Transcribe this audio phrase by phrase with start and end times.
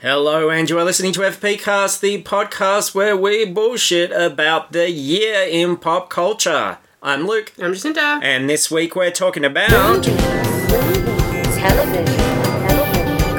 [0.00, 4.88] Hello, and you are listening to FP Cast, the podcast where we bullshit about the
[4.88, 6.78] year in pop culture.
[7.02, 8.20] I'm Luke, I'm Jacinta.
[8.22, 9.70] and this week we're talking about.
[9.70, 10.04] television,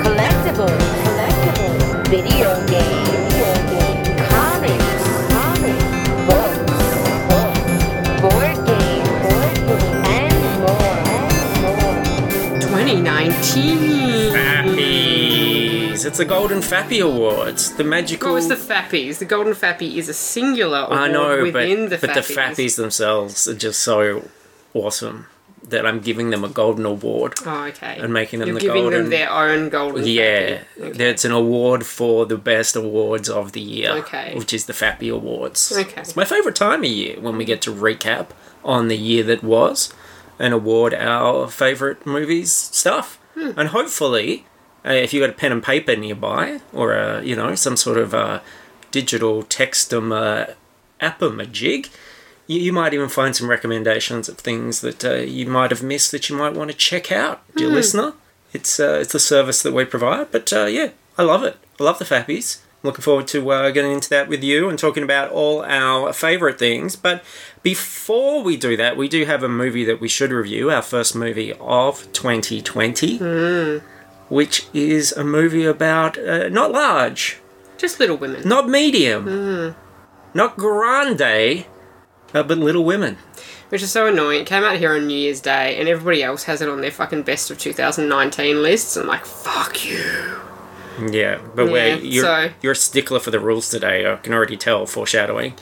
[0.03, 3.33] collectibles, collectibles, video games,
[4.27, 5.83] comics, comics,
[6.27, 6.59] books,
[7.29, 7.71] books,
[8.21, 11.31] board games, board games, and more, and
[11.63, 12.83] more.
[12.83, 14.08] 2019.
[15.99, 16.05] Fappies!
[16.07, 18.29] It's the Golden Fappy Awards, the magical.
[18.29, 19.19] What was the Fappies?
[19.19, 22.75] The Golden Fappy is a singular award I know, but, within the but the Fappies
[22.77, 24.29] themselves are just so
[24.73, 25.27] awesome
[25.61, 27.33] that I'm giving them a golden award.
[27.45, 27.97] Oh, okay.
[27.99, 30.61] And making them You're the giving golden- them their own Golden Yeah.
[30.81, 31.09] Okay.
[31.09, 34.33] it's an award for the best awards of the year, Okay.
[34.35, 35.71] which is the Fappy Awards.
[35.77, 36.01] Okay.
[36.01, 38.27] It's my favourite time of year when we get to recap
[38.65, 39.93] on the year that was
[40.39, 43.19] and award our favourite movies stuff.
[43.35, 43.51] Hmm.
[43.55, 44.45] And hopefully,
[44.85, 47.97] uh, if you got a pen and paper nearby or a, you know some sort
[47.97, 48.39] of uh,
[48.91, 50.53] digital textum uh,
[51.01, 51.89] appamajig,
[52.47, 56.11] you, you might even find some recommendations of things that uh, you might have missed
[56.11, 58.13] that you might want to check out, dear listener.
[58.53, 61.57] It's uh, it's the service that we provide, but uh, yeah, I love it.
[61.79, 62.59] I love the Fappies.
[62.81, 66.13] I'm looking forward to uh, getting into that with you and talking about all our
[66.13, 66.95] favourite things.
[66.95, 67.23] But
[67.61, 71.13] before we do that, we do have a movie that we should review, our first
[71.13, 73.19] movie of 2020,
[74.29, 77.39] which is a movie about uh, not large,
[77.77, 78.47] Just Little Women.
[78.47, 79.75] not medium,
[80.33, 81.65] not grande,
[82.33, 83.17] uh, but Little Women.
[83.69, 84.41] Which is so annoying.
[84.41, 86.89] It came out here on New Year's Day, and everybody else has it on their
[86.89, 88.95] fucking best of 2019 lists.
[88.97, 90.37] I'm like, fuck you.
[91.11, 94.11] Yeah, but where you're so- you're a stickler for the rules today.
[94.11, 95.53] I can already tell foreshadowing.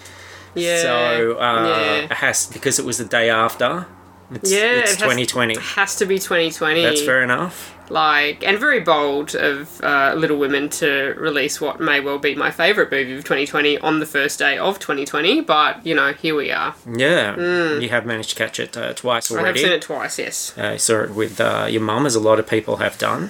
[0.56, 0.82] Yeah.
[0.82, 1.94] So uh, yeah.
[2.06, 3.88] it has because it was the day after.
[4.32, 5.58] It's, Yeah, it's it has- 2020.
[5.60, 6.82] Has to be 2020.
[6.82, 7.77] That's fair enough.
[7.90, 12.52] Like and very bold of uh, Little Women to release what may well be my
[12.52, 15.42] favourite movie of 2020 on the first day of 2020.
[15.42, 16.76] But you know, here we are.
[16.92, 17.36] Yeah,
[17.80, 19.46] you have managed to catch it uh, twice already.
[19.46, 20.20] I have seen it twice.
[20.20, 23.30] Yes, Uh, saw it with uh, your mum, as a lot of people have done.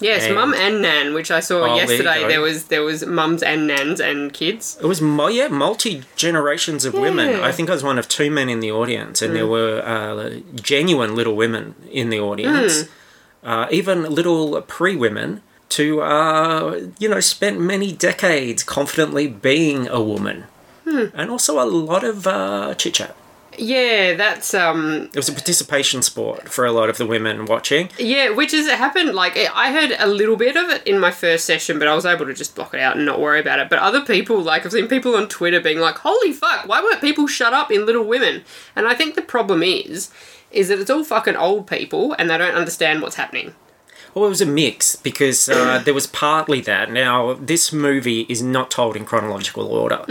[0.00, 2.22] yes, And- Mum and Nan, which I saw Oh, yesterday.
[2.22, 2.28] go.
[2.28, 4.76] There was there was mums and nans and kids.
[4.82, 7.28] It was mo- yeah, multi generations of women.
[7.28, 7.36] Yeah.
[7.38, 7.44] Hmm.
[7.44, 10.40] I think I was one of two men in the audience, and there were uh,
[10.60, 12.88] genuine little women in the audience, Hmm.
[13.42, 20.02] Uh, even little pre women to uh, you know spent many decades confidently being a
[20.02, 20.44] woman,
[20.84, 21.06] Hmm.
[21.14, 23.16] and also a lot of uh, chit chat.
[23.58, 27.90] Yeah, that's um It was a participation sport for a lot of the women watching.
[27.98, 31.10] yeah, which is it happened like I heard a little bit of it in my
[31.10, 33.58] first session, but I was able to just block it out and not worry about
[33.58, 33.68] it.
[33.68, 37.02] But other people, like I've seen people on Twitter being like, "Holy fuck, why weren't
[37.02, 38.42] people shut up in Little Women?"
[38.74, 40.10] And I think the problem is,
[40.52, 43.54] is that it's all fucking old people and they don't understand what's happening.
[44.14, 46.90] Well, it was a mix because uh, there was partly that.
[46.90, 50.04] Now, this movie is not told in chronological order.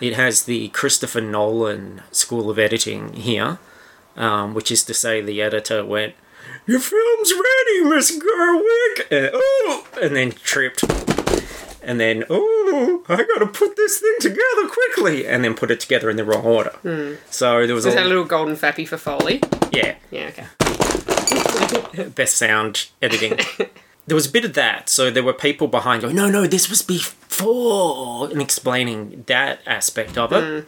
[0.00, 3.58] It has the Christopher Nolan School of Editing here,
[4.16, 6.14] um, which is to say, the editor went,
[6.66, 9.06] "Your film's ready, Miss Gerwig!
[9.12, 10.82] and, oh, and then tripped,
[11.82, 16.10] and then oh, I gotta put this thing together quickly, and then put it together
[16.10, 16.72] in the wrong order.
[17.30, 19.40] So there was Is a that a little golden fappy for Foley?
[19.72, 22.08] Yeah, Yeah, okay.
[22.14, 23.38] best sound editing.
[24.06, 26.68] there was a bit of that, so there were people behind going, "No, no, this
[26.70, 30.66] was before," and explaining that aspect of it.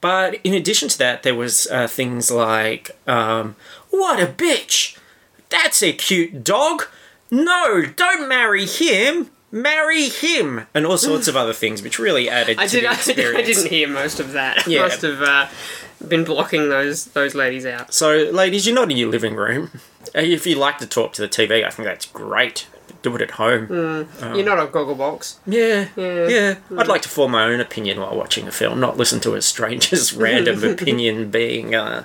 [0.00, 3.54] But in addition to that, there was uh, things like, um,
[3.90, 4.96] "What a bitch!
[5.48, 6.84] That's a cute dog.
[7.30, 12.58] No, don't marry him." Marry him, and all sorts of other things, which really added
[12.58, 12.84] I to did.
[12.88, 13.18] the experience.
[13.18, 13.58] I, experience.
[13.58, 14.66] didn't hear most of that.
[14.66, 14.80] Yeah.
[14.80, 15.46] Must have uh,
[16.08, 17.92] been blocking those those ladies out.
[17.94, 19.70] So, ladies, you're not in your living room.
[20.14, 22.66] Uh, If you like to talk to the TV, I think that's great.
[23.02, 23.66] Do it at home.
[23.68, 25.36] You're not a Gogglebox.
[25.46, 26.28] Yeah, Yeah.
[26.28, 26.54] yeah.
[26.78, 29.42] I'd like to form my own opinion while watching a film, not listen to a
[29.42, 32.04] stranger's random opinion being uh,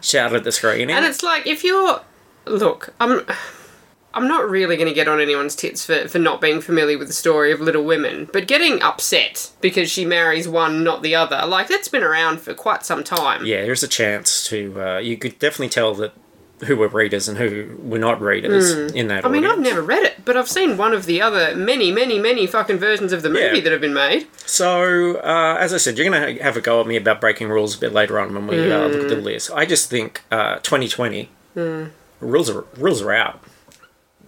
[0.00, 0.90] shouted at the screen.
[0.90, 2.00] And it's like if you're
[2.46, 3.24] look, I'm
[4.14, 7.08] I'm not really going to get on anyone's tits for, for not being familiar with
[7.08, 11.44] the story of Little Women, but getting upset because she marries one, not the other,
[11.46, 13.44] like that's been around for quite some time.
[13.44, 14.80] yeah, there's a chance to.
[14.80, 16.12] Uh, you could definitely tell that
[16.66, 19.26] who were readers and who were not readers in that.
[19.26, 22.18] I mean, I've never read it, but I've seen one of the other many, many,
[22.18, 23.60] many fucking versions of the movie Yeah.
[23.64, 24.28] that have been made.
[24.46, 27.48] So, uh, as I said, you're going to have a go at me about breaking
[27.48, 29.50] rules a bit later on when we uh, look at the list.
[29.52, 31.28] I just think uh, 2020
[32.20, 33.42] rules are rules are out.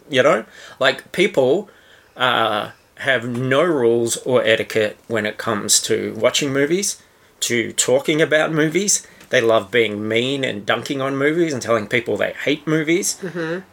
[0.09, 0.45] You know,
[0.79, 1.69] like people
[2.17, 7.03] uh, have no rules or etiquette when it comes to watching movies,
[7.41, 12.17] to talking about movies, They love being mean and dunking on movies and telling people
[12.17, 13.17] they hate movies.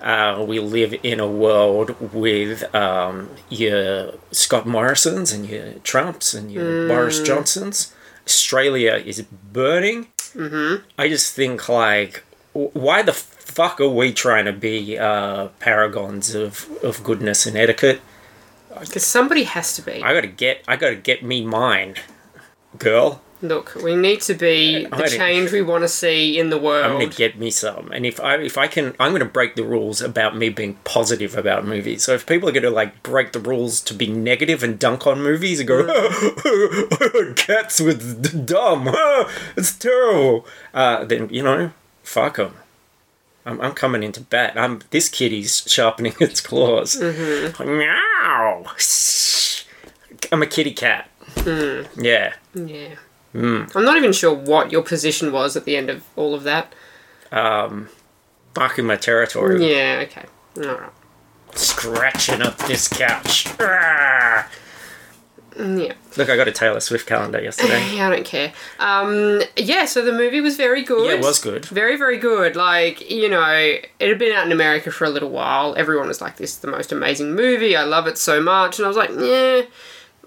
[0.01, 6.51] Uh, we live in a world with um, your Scott Morrisons and your Trumps and
[6.51, 7.94] your Boris Johnsons.
[8.25, 10.07] Australia is burning.
[10.33, 10.83] Mm-hmm.
[10.97, 13.13] I just think like, why the
[13.45, 18.01] fuck are we trying to be uh, paragons of, of goodness and etiquette?
[18.79, 20.01] Because somebody has to be.
[20.01, 21.95] I gotta get, I gotta get me mine,
[22.77, 23.21] girl.
[23.43, 26.85] Look, we need to be the change we want to see in the world.
[26.85, 29.65] I'm gonna get me some, and if I if I can, I'm gonna break the
[29.65, 32.05] rules about me being positive about movies.
[32.05, 35.21] So if people are gonna like break the rules to be negative and dunk on
[35.21, 38.89] movies and go, cats with d- dumb,
[39.57, 42.55] it's terrible, uh, then you know, fuck them.
[43.45, 44.53] I'm, I'm coming into bat.
[44.55, 46.99] I'm this kitty's sharpening its claws.
[47.01, 48.65] Meow.
[50.31, 51.09] I'm a kitty cat.
[51.45, 52.33] Yeah.
[52.55, 52.95] yeah.
[53.33, 53.63] Hmm.
[53.75, 56.73] I'm not even sure what your position was at the end of all of that.
[58.53, 59.71] Barking my territory.
[59.71, 60.25] Yeah, okay.
[60.57, 60.91] Alright.
[61.55, 63.47] scratching up this couch.
[63.59, 64.47] Ah.
[65.57, 65.94] Yeah.
[66.17, 67.81] Look, I got a Taylor Swift calendar yesterday.
[67.94, 68.53] Yeah, I don't care.
[68.79, 71.07] Um, yeah, so the movie was very good.
[71.07, 71.65] Yeah, it was good.
[71.65, 72.55] Very, very good.
[72.55, 75.75] Like, you know, it had been out in America for a little while.
[75.75, 77.75] Everyone was like, this is the most amazing movie.
[77.75, 78.79] I love it so much.
[78.79, 79.63] And I was like, yeah,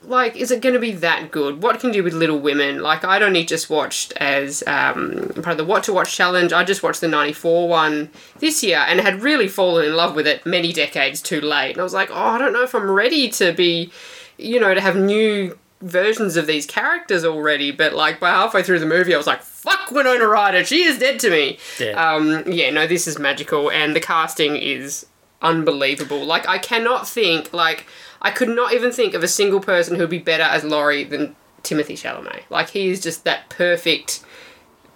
[0.03, 1.63] like, is it going to be that good?
[1.63, 2.81] What can you do with Little Women?
[2.81, 6.53] Like, I'd only just watched as um, part of the What to Watch challenge.
[6.53, 10.27] I just watched the 94 one this year and had really fallen in love with
[10.27, 11.73] it many decades too late.
[11.73, 13.91] And I was like, oh, I don't know if I'm ready to be,
[14.39, 17.71] you know, to have new versions of these characters already.
[17.71, 20.65] But, like, by halfway through the movie, I was like, fuck Winona Ryder.
[20.65, 21.59] She is dead to me.
[21.79, 21.93] Yeah.
[21.93, 25.07] Um, yeah, no, this is magical, and the casting is
[25.43, 26.25] unbelievable.
[26.25, 27.87] Like, I cannot think, like,
[28.23, 31.37] I could not even think of a single person who'd be better as Laurie than
[31.63, 32.43] Timothée Chalamet.
[32.49, 34.25] Like, he is just that perfect,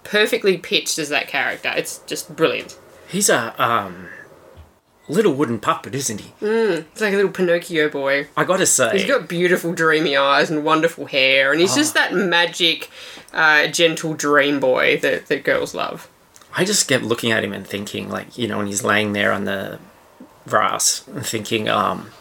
[0.03, 1.71] perfectly pitched as that character.
[1.75, 2.77] It's just brilliant.
[3.07, 4.07] He's a um
[5.07, 6.31] little wooden puppet, isn't he?
[6.41, 8.27] It's like a little Pinocchio boy.
[8.37, 12.13] I gotta say, He's got beautiful, dreamy eyes and wonderful hair, and he's just that
[12.13, 12.89] magic,
[13.33, 16.09] uh, gentle dream boy that, that girls love.
[16.55, 19.31] I just kept looking at him and thinking, like, you know, when he's laying there
[19.31, 19.79] on the
[20.47, 22.11] grass and thinking, um,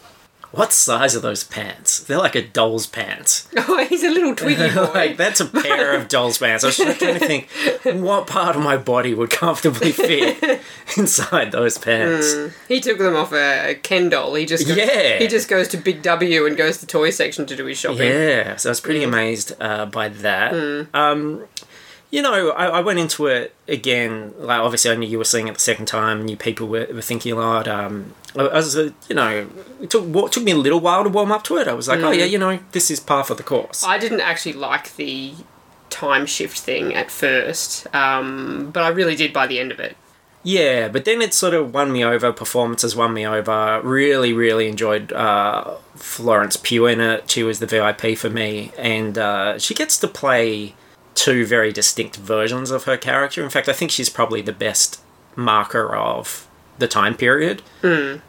[0.52, 2.00] what size are those pants?
[2.00, 3.48] They're like a doll's pants.
[3.72, 4.90] Oh, he's a little twiggy boy.
[4.92, 6.64] like that's a pair of doll's pants.
[6.64, 7.48] I was just trying to think,
[8.02, 10.60] what part of my body would comfortably fit
[10.96, 12.34] inside those pants?
[12.68, 14.34] He took them off a, a Ken doll.
[14.34, 15.18] He just goes, Yeah.
[15.18, 17.78] He just goes to Big W and goes to the toy section to do his
[17.78, 18.08] shopping.
[18.08, 20.52] Yeah, so I was pretty amazed uh, by that.
[20.94, 21.44] Um,
[22.10, 24.34] you know, I, I went into it again.
[24.38, 26.24] Like, obviously, I knew you were seeing it the second time.
[26.24, 27.68] Knew people were, were thinking a lot.
[27.68, 29.48] Um, I was, uh, you know,
[29.80, 31.68] it took wa- took me a little while to warm up to it.
[31.68, 33.84] I was like, oh yeah, you know, this is par for the course.
[33.84, 35.34] I didn't actually like the
[35.88, 39.96] time shift thing at first, um, but I really did by the end of it.
[40.42, 42.32] Yeah, but then it sort of won me over.
[42.32, 43.80] Performances won me over.
[43.82, 47.30] Really, really enjoyed uh, Florence Pugh in it.
[47.30, 50.74] She was the VIP for me, and uh, she gets to play
[51.14, 53.42] two very distinct versions of her character.
[53.42, 55.00] In fact, I think she's probably the best
[55.36, 56.46] marker of
[56.78, 57.62] the time period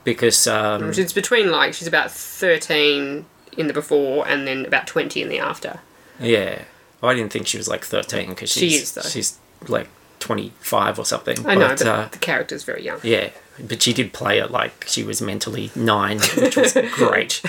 [0.04, 3.26] because um, It's between like she's about thirteen
[3.58, 5.80] in the before and then about twenty in the after.
[6.20, 6.64] yeah,
[7.02, 9.02] I didn't think she was like thirteen because She she's is, though.
[9.04, 9.38] she's
[9.68, 9.88] like
[10.20, 11.46] twenty five or something.
[11.48, 13.00] I know, but, but uh, the character's very young.
[13.04, 13.30] Yeah,
[13.60, 17.42] but she did play it like she was mentally nine, which was great.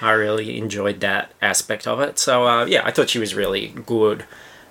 [0.00, 2.18] I really enjoyed that aspect of it.
[2.18, 4.24] So uh, yeah, I thought she was really good,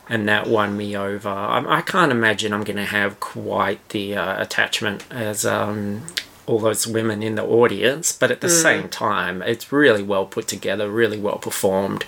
[0.10, 1.30] and that won me over.
[1.30, 6.04] I, I can't imagine I'm going to have quite the uh, attachment as um,
[6.46, 10.48] all those women in the audience, but at the same time, it's really well put
[10.48, 12.06] together, really well performed,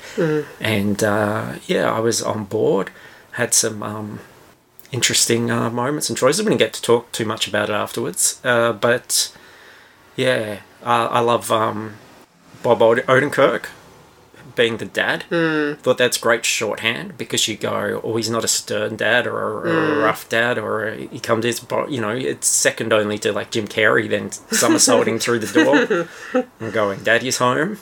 [0.61, 2.91] and uh, yeah, I was on board.
[3.31, 3.83] Had some.
[3.83, 4.19] Um,
[4.89, 6.39] interesting uh, moments and choices.
[6.41, 9.35] We didn't get to talk too much about it afterwards, uh, but
[10.15, 11.95] yeah, I love um,
[12.63, 13.65] Bob Od- Odenkirk
[14.57, 15.23] being the dad.
[15.29, 15.79] Mm.
[15.79, 19.69] Thought that's great shorthand because you go, oh, he's not a stern dad or a,
[19.69, 23.17] or a rough dad, or a, he comes his, bo- you know, it's second only
[23.19, 25.63] to like Jim Carrey then somersaulting through the
[26.33, 27.77] door and going, Daddy's home.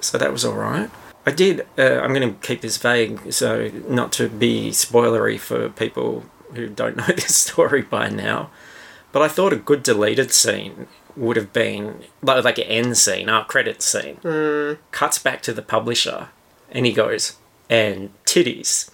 [0.00, 0.88] So that was all right.
[1.24, 1.66] I did.
[1.78, 6.68] Uh, I'm going to keep this vague, so not to be spoilery for people who
[6.68, 8.50] don't know this story by now.
[9.12, 13.28] But I thought a good deleted scene would have been like, like an end scene,
[13.28, 14.16] our credit scene.
[14.90, 16.28] Cuts back to the publisher,
[16.70, 17.36] and he goes,
[17.70, 18.90] "And titties,"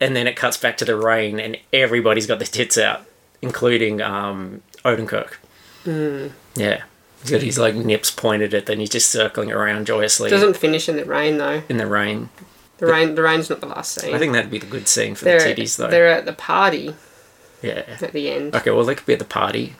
[0.00, 3.06] and then it cuts back to the rain, and everybody's got their tits out,
[3.42, 5.34] including um, Odenkirk.
[6.56, 6.82] Yeah.
[7.22, 10.88] He's got his like nips pointed at, then he's just circling around joyously Doesn't finish
[10.88, 11.62] in the rain though.
[11.68, 12.28] in the rain.
[12.78, 13.16] The rain.
[13.16, 14.14] The rain's not the last scene.
[14.14, 15.88] I think that'd be the good scene for they're the titties, though.
[15.88, 16.94] they're at the party
[17.60, 17.82] Yeah.
[18.00, 18.54] at the end.
[18.54, 19.74] Okay, well, they could be at the party,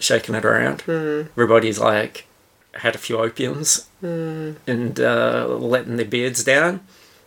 [0.00, 0.80] shaking it around.
[0.82, 1.22] Hmm.
[1.36, 2.26] Everybody's like
[2.74, 4.52] had a few opiums Hmm.
[4.66, 6.80] and uh, letting their beards down,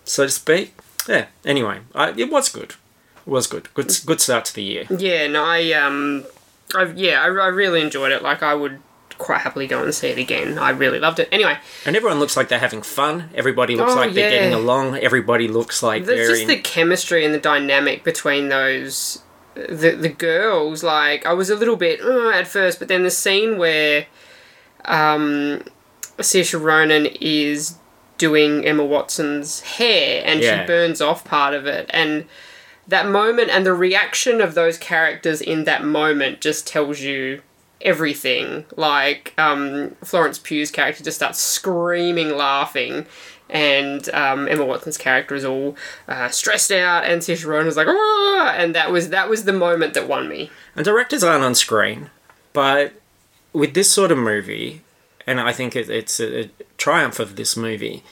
[0.04, 0.74] so to speak.
[1.08, 1.26] Yeah.
[1.46, 2.72] Anyway, I, it was good.
[3.26, 3.74] It was good.
[3.74, 3.92] Good.
[4.06, 4.86] Good start to the year.
[4.90, 6.26] Yeah, no, I um,
[6.76, 8.22] I yeah, I, I really enjoyed it.
[8.22, 8.80] Like, I would
[9.18, 10.58] quite happily go and see it again.
[10.58, 11.30] I really loved it.
[11.32, 13.30] Anyway, And everyone looks like they're having fun.
[13.36, 14.40] Everybody looks Oh, like they're yeah.
[14.40, 14.98] getting along.
[14.98, 16.48] Everybody looks like there's they're just in.
[16.50, 19.22] the chemistry and the dynamic between those
[19.56, 20.84] the the girls.
[20.84, 24.06] Like, I was a little bit uh, at first, but then the scene where
[24.86, 25.64] um,
[26.18, 27.78] Saoirse Ronan is
[28.18, 30.62] doing Emma Watson's hair and Yeah.
[30.62, 32.26] she burns off part of it and
[32.88, 37.42] that moment and the reaction of those characters in that moment just tells you
[37.82, 43.06] everything like um, florence pugh's character just starts screaming laughing
[43.54, 48.56] and um, Emma Watson's character is all uh, stressed out, and Saoirse is like, "Ah!"
[48.58, 50.50] and that was that was the moment that won me.
[50.76, 52.10] And directors aren't on screen,
[52.52, 52.94] but
[53.54, 54.82] with this sort of movie,
[55.28, 58.04] and I think it, it's a, a triumph of this movie.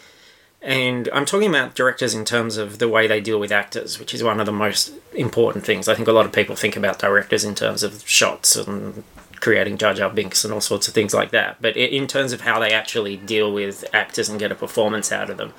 [0.64, 4.14] And I'm talking about directors in terms of the way they deal with actors, which
[4.14, 5.88] is one of the most important things.
[5.88, 9.04] I think a lot of people think about directors in terms of shots and
[9.42, 11.58] creating Jar Jar Binks and all sorts of things like that.
[11.60, 15.30] But in terms of how they actually deal with actors and get a performance out
[15.30, 15.54] of them,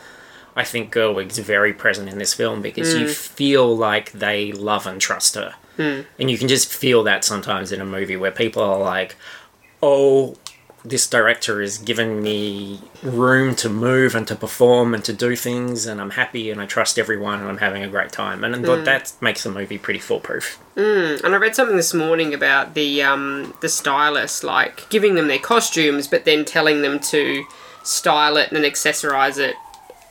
[0.57, 3.15] I think Gerwig's very present in this film because you mm.
[3.15, 5.55] feel like they love and trust her.
[5.79, 6.07] Mm.
[6.19, 9.17] And you can just feel that sometimes in a movie where people are like,
[9.83, 10.37] oh,
[10.85, 15.87] this director is giving me room to move and to perform and to do things,
[15.87, 18.43] and I'm happy and I trust everyone and I'm having a great time.
[18.43, 18.85] And mm.
[18.85, 20.59] that makes the movie pretty foolproof.
[20.77, 25.39] And I read something this morning about the um, the stylist, like giving them their
[25.39, 27.45] costumes, but then telling them to
[27.85, 29.55] style it and accessorize it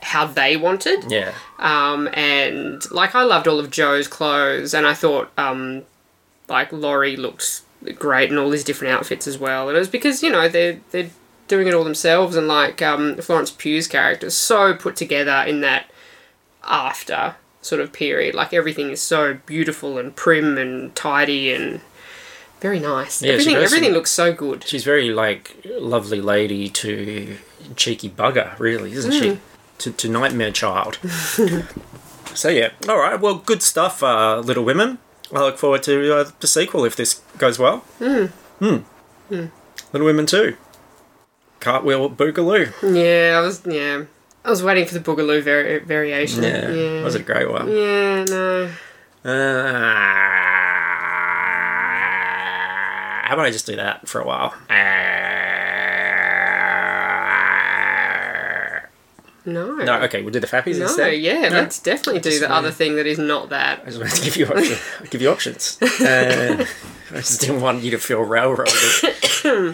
[0.01, 1.11] how they wanted.
[1.11, 1.33] Yeah.
[1.59, 5.83] Um, and like I loved all of Jo's clothes, and I thought um,
[6.47, 7.61] like Laurie looked
[7.97, 9.67] great in all these different outfits as well.
[9.67, 11.09] And it was because you know they're they're
[11.47, 15.61] doing it all themselves, and like um, Florence Pugh's character is so put together in
[15.61, 15.89] that
[16.63, 18.35] after sort of period.
[18.35, 21.81] Like everything is so beautiful and prim and tidy and
[22.59, 23.21] very nice.
[23.21, 24.63] Yeah, everything everything looks so good.
[24.63, 27.37] She's very like lovely lady to
[27.75, 29.39] cheeky bugger, really, isn't she?
[29.79, 30.99] To, to nightmare child.
[32.35, 33.19] so yeah, all right.
[33.19, 34.99] Well, good stuff, uh, Little Women.
[35.33, 37.77] I look forward to uh, the sequel if this goes well.
[37.99, 38.25] Hmm.
[38.59, 38.77] Hmm.
[39.93, 40.55] Little Women too.
[41.59, 42.71] Cartwheel Boogaloo.
[42.81, 44.03] Yeah, I was yeah.
[44.43, 46.43] I was waiting for the Boogaloo vari- variation.
[46.43, 47.03] Yeah, yeah.
[47.03, 47.69] was it a great one?
[47.69, 48.69] Yeah, no.
[49.23, 49.31] Uh,
[53.27, 54.53] how about I just do that for a while?
[59.43, 59.75] No.
[59.75, 61.13] No, okay, we'll do the Fappies No, instead.
[61.19, 61.61] yeah, No.
[61.61, 63.81] let's definitely do the other thing that is not that.
[63.81, 64.77] I just wanted to give you option,
[65.09, 65.77] give you options.
[66.01, 66.65] Uh,
[67.11, 68.73] I just didn't want you to feel railroaded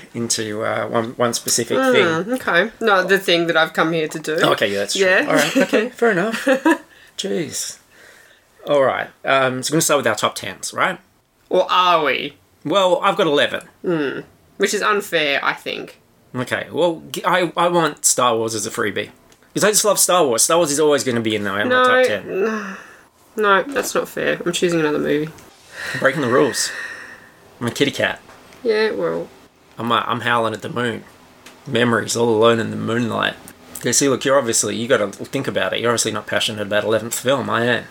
[0.15, 2.05] into uh, one one specific thing.
[2.05, 2.71] Mm, okay.
[2.83, 4.37] No, the thing that I've come here to do.
[4.41, 5.05] Oh, okay, yeah, that's true.
[5.05, 5.25] Yeah.
[5.27, 6.45] All right, okay, fair enough.
[7.17, 7.77] Jeez.
[8.67, 10.99] All right, um, so we're going to start with our top tens, right?
[11.49, 12.37] Or are we?
[12.65, 14.25] Well, I've got 11.
[14.57, 15.99] Which is unfair, I think.
[16.35, 19.11] Okay, well, I, I want Star Wars as a freebie.
[19.57, 20.43] Because I just love Star Wars.
[20.43, 22.77] Star Wars is always going to be in there in No, my top 10.
[23.37, 24.39] no, that's not fair.
[24.45, 25.31] I'm choosing another movie.
[25.95, 26.69] I'm breaking the rules.
[27.59, 28.21] I'm a kitty cat.
[28.61, 29.27] Yeah, well,
[29.79, 31.05] I'm, uh, I'm howling at the moon.
[31.65, 33.33] Memories all alone in the moonlight.
[33.77, 35.79] Okay, see, look, you're obviously, you got to think about it.
[35.79, 37.49] You're obviously not passionate about 11th film.
[37.49, 37.85] I am.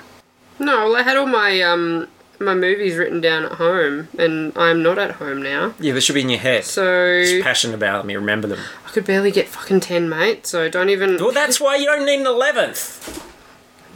[0.61, 0.85] no.
[0.85, 2.07] Well, I had all my um
[2.41, 5.75] my movies written down at home, and I'm not at home now.
[5.81, 6.65] Yeah, they should be in your head.
[6.65, 8.15] So Just passionate about me.
[8.17, 8.61] remember them.
[8.87, 10.47] I could barely get fucking ten, mate.
[10.47, 11.17] So don't even.
[11.17, 13.23] Well, that's why you don't need an 11th.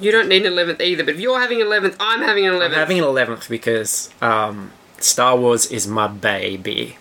[0.00, 1.04] You don't need an eleventh either.
[1.04, 2.78] But if you're having an eleventh, I'm having an I'm eleventh.
[2.78, 6.96] having an 11th because um, Star Wars is my baby.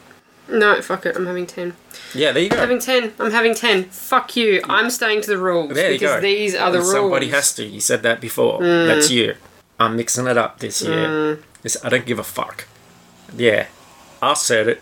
[0.49, 1.15] No, fuck it.
[1.15, 1.75] I'm having ten.
[2.13, 2.57] Yeah, there you go.
[2.57, 3.13] Having ten.
[3.19, 3.85] I'm having ten.
[3.85, 4.61] Fuck you.
[4.67, 6.21] I'm staying to the rules There you because go.
[6.21, 6.91] these are the rules.
[6.91, 7.63] Somebody has to.
[7.65, 8.59] You said that before.
[8.59, 8.87] Mm.
[8.87, 9.35] That's you.
[9.79, 11.39] I'm mixing it up this year.
[11.61, 12.67] This, I don't give a fuck.
[13.35, 13.67] Yeah,
[14.21, 14.81] I said it.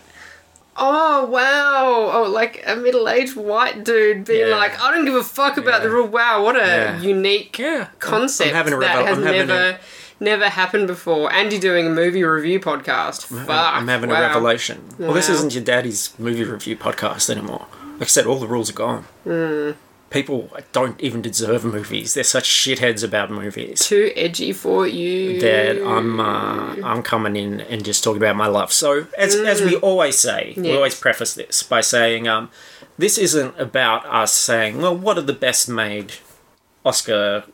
[0.80, 2.10] Oh wow!
[2.14, 4.56] Oh, like a middle-aged white dude being Yeah.
[4.56, 5.94] like, "I don't give a fuck about the Yeah.
[5.94, 7.00] rule." Wow, what a Yeah.
[7.00, 9.78] unique I'm- concept I'm having a that has I'm never, a-
[10.20, 11.32] never happened before.
[11.32, 13.24] Andy doing a movie review podcast.
[13.26, 13.48] Fuck.
[13.50, 14.18] I'm having wow.
[14.18, 14.82] a revelation.
[14.98, 17.66] Well, this isn't your daddy's movie review podcast anymore.
[17.94, 19.04] Like I said, all the rules are gone.
[19.24, 19.70] Hmm.
[20.10, 22.14] People don't even deserve movies.
[22.14, 23.80] They're such shitheads about movies.
[23.80, 25.40] Too edgy for you.
[25.40, 28.72] that I'm uh, I'm coming in and just talking about my love.
[28.72, 32.50] So as as we always say, we always preface this by saying um,
[32.96, 36.14] this isn't about us saying, well, what are the best made
[36.84, 37.44] Oscar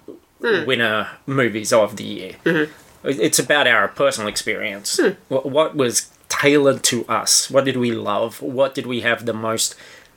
[0.40, 2.68] winner movies of the year.
[3.02, 5.00] It's about our personal experience.
[5.28, 7.50] What, what was tailored to us?
[7.50, 8.40] What did we love?
[8.40, 9.74] What did we have the most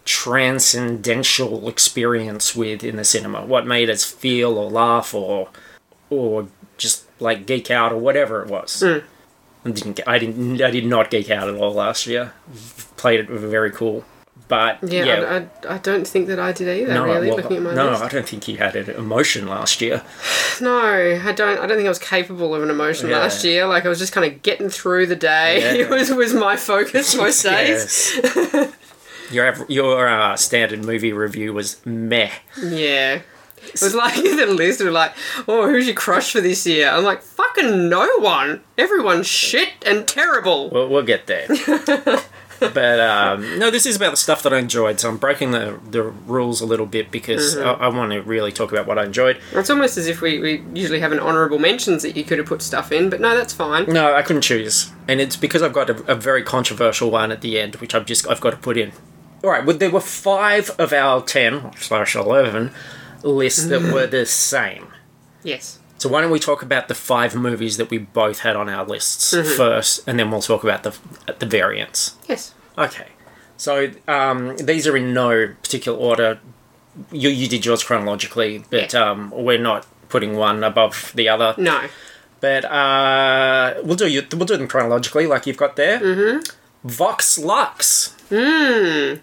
[0.08, 3.46] transcendental experience with in the cinema?
[3.46, 5.50] What made us feel or laugh or
[6.10, 6.48] or
[6.78, 8.80] just like geek out or whatever it was?
[8.82, 9.00] Hmm.
[9.66, 10.00] I didn't.
[10.08, 10.62] I didn't.
[10.62, 12.32] I did not geek out at all last year.
[12.96, 14.06] Played it very cool,
[14.48, 16.94] but Yeah, yeah, I, I, I don't think that I did either.
[16.94, 18.04] no, really, well, looking at my no, list.
[18.04, 20.04] I don't think you had an emotion last year.
[20.60, 21.60] No, I don't.
[21.60, 23.20] I don't think I was capable of an emotion Yeah.
[23.20, 23.68] last year.
[23.68, 25.60] Like I was just kind of getting through the day.
[25.62, 25.74] Yeah.
[25.84, 28.20] It was was my focus most days.
[29.32, 32.32] Your your uh, standard movie review was meh.
[32.62, 33.22] Yeah.
[33.64, 35.14] It was like the list of like,
[35.48, 36.90] oh, who's your crush for this year?
[36.90, 38.62] I'm like, fucking no one.
[38.78, 40.70] Everyone's shit and terrible.
[40.70, 41.48] We'll, we'll get there.
[42.60, 45.00] but um, no, this is about the stuff that I enjoyed.
[45.00, 47.82] So I'm breaking the the rules a little bit because Mm-hmm.
[47.82, 49.38] I, I want to really talk about what I enjoyed.
[49.54, 52.48] It's almost as if we, we usually have an honourable mentions that you could have
[52.48, 53.86] put stuff in, but no, that's fine.
[53.86, 57.42] No, I couldn't choose, and it's because I've got a, a very controversial one at
[57.42, 58.92] the end, which I've just I've got to put in.
[59.44, 62.72] All right, well, there were five of our ten slash eleven
[63.24, 64.88] lists that were the same.
[65.44, 65.79] Yes.
[66.00, 68.86] So why don't we talk about the five movies that we both had on our
[68.86, 69.58] lists Mm-hmm.
[69.58, 70.96] first, and then we'll talk about the
[71.39, 72.15] the variants.
[72.27, 72.53] Yes.
[72.77, 73.08] Okay.
[73.58, 76.39] So um, these are in no particular order.
[77.12, 79.10] You you did yours chronologically, but Yeah.
[79.12, 81.53] um, we're not putting one above the other.
[81.58, 81.88] No.
[82.39, 86.00] But uh, we'll do you we'll do them chronologically, like you've got there.
[86.00, 86.39] Mm-hmm.
[86.88, 88.15] Vox Lux.
[88.29, 89.22] Mmm.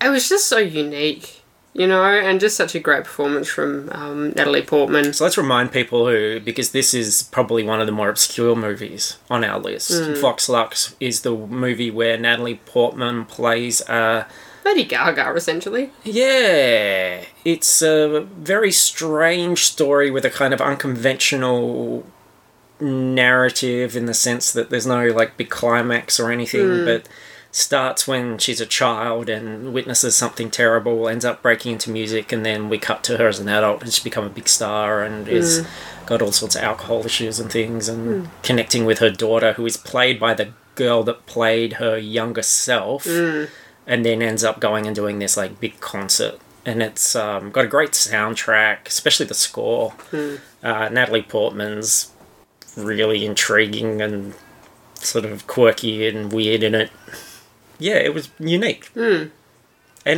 [0.00, 4.30] It was just so unique, you know, and just such a great performance from um,
[4.30, 5.12] Natalie Portman.
[5.12, 9.16] So let's remind people who, because this is probably one of the more obscure movies
[9.30, 9.92] on our list.
[9.92, 10.14] Hmm.
[10.14, 14.26] Vox Lux is the movie where Natalie Portman plays a
[14.66, 15.90] Lady Gaga, essentially.
[16.04, 22.04] Yeah, it's a very strange story with a kind of unconventional
[22.80, 26.84] narrative in the sense that there's no like big climax or anything, hmm.
[26.84, 27.08] but
[27.50, 32.44] starts when she's a child and witnesses something terrible, ends up breaking into music, and
[32.44, 35.26] then we cut to her as an adult and she's become a big star and
[35.26, 36.06] is hmm.
[36.06, 38.30] got all sorts of alcohol issues and things and hmm.
[38.42, 43.06] connecting with her daughter who is played by the girl that played her younger self
[43.86, 46.38] and then ends up going and doing this like big concert.
[46.66, 49.94] And it's um, got a great soundtrack especially the score.
[50.62, 52.12] Uh, natalie portman's
[52.76, 54.34] really intriguing and
[54.94, 56.90] sort of quirky and weird in it
[57.78, 59.30] yeah it was unique and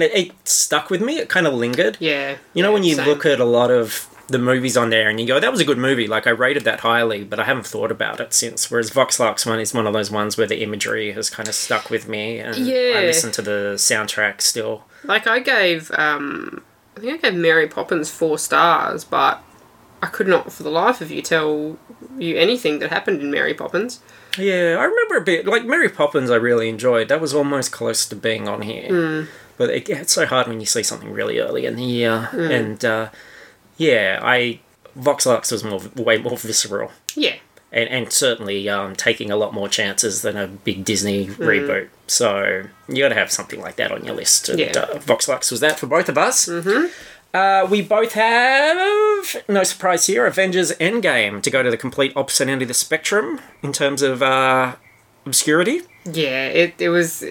[0.02, 2.36] it, it stuck with me it kind of lingered Yeah.
[2.54, 3.06] you know yeah, when you same.
[3.06, 5.64] look at a lot of the movies on there and you go, that was a
[5.64, 6.06] good movie.
[6.06, 8.70] Like I rated that highly, but I haven't thought about it since.
[8.70, 11.54] Whereas Vox Lux one is one of those ones where the imagery has kind of
[11.54, 12.92] stuck with me, and Yeah.
[12.96, 14.84] I listen to the soundtrack still.
[15.02, 16.62] Like I gave, um,
[16.94, 19.42] I think I gave Mary Poppins four stars, but
[20.02, 21.78] I could not, for the life of you, tell
[22.18, 24.00] you anything that happened in Mary Poppins.
[24.38, 26.30] Yeah, I remember a bit like Mary Poppins.
[26.30, 27.08] I really enjoyed.
[27.08, 30.66] That was almost close to being on here, but it gets so hard when you
[30.66, 32.28] see something really early in the year.
[32.32, 33.10] And uh,
[33.76, 34.60] yeah, I
[34.94, 36.92] Vox Lux was more way more visceral.
[37.16, 37.36] Yeah.
[37.72, 41.88] and, and certainly um, taking a lot more chances than a big Disney reboot.
[42.06, 44.48] So you got to have something like that on your list.
[44.48, 44.72] And Yeah.
[44.76, 46.46] uh, Vox Lux was that for both of us.
[46.46, 46.86] Mm-hmm.
[47.34, 52.48] Uh, we both have, no surprise here, Avengers Endgame to go to the complete opposite
[52.48, 54.76] end of the spectrum in terms of uh,
[55.26, 55.82] obscurity.
[56.04, 57.22] Yeah, it, it was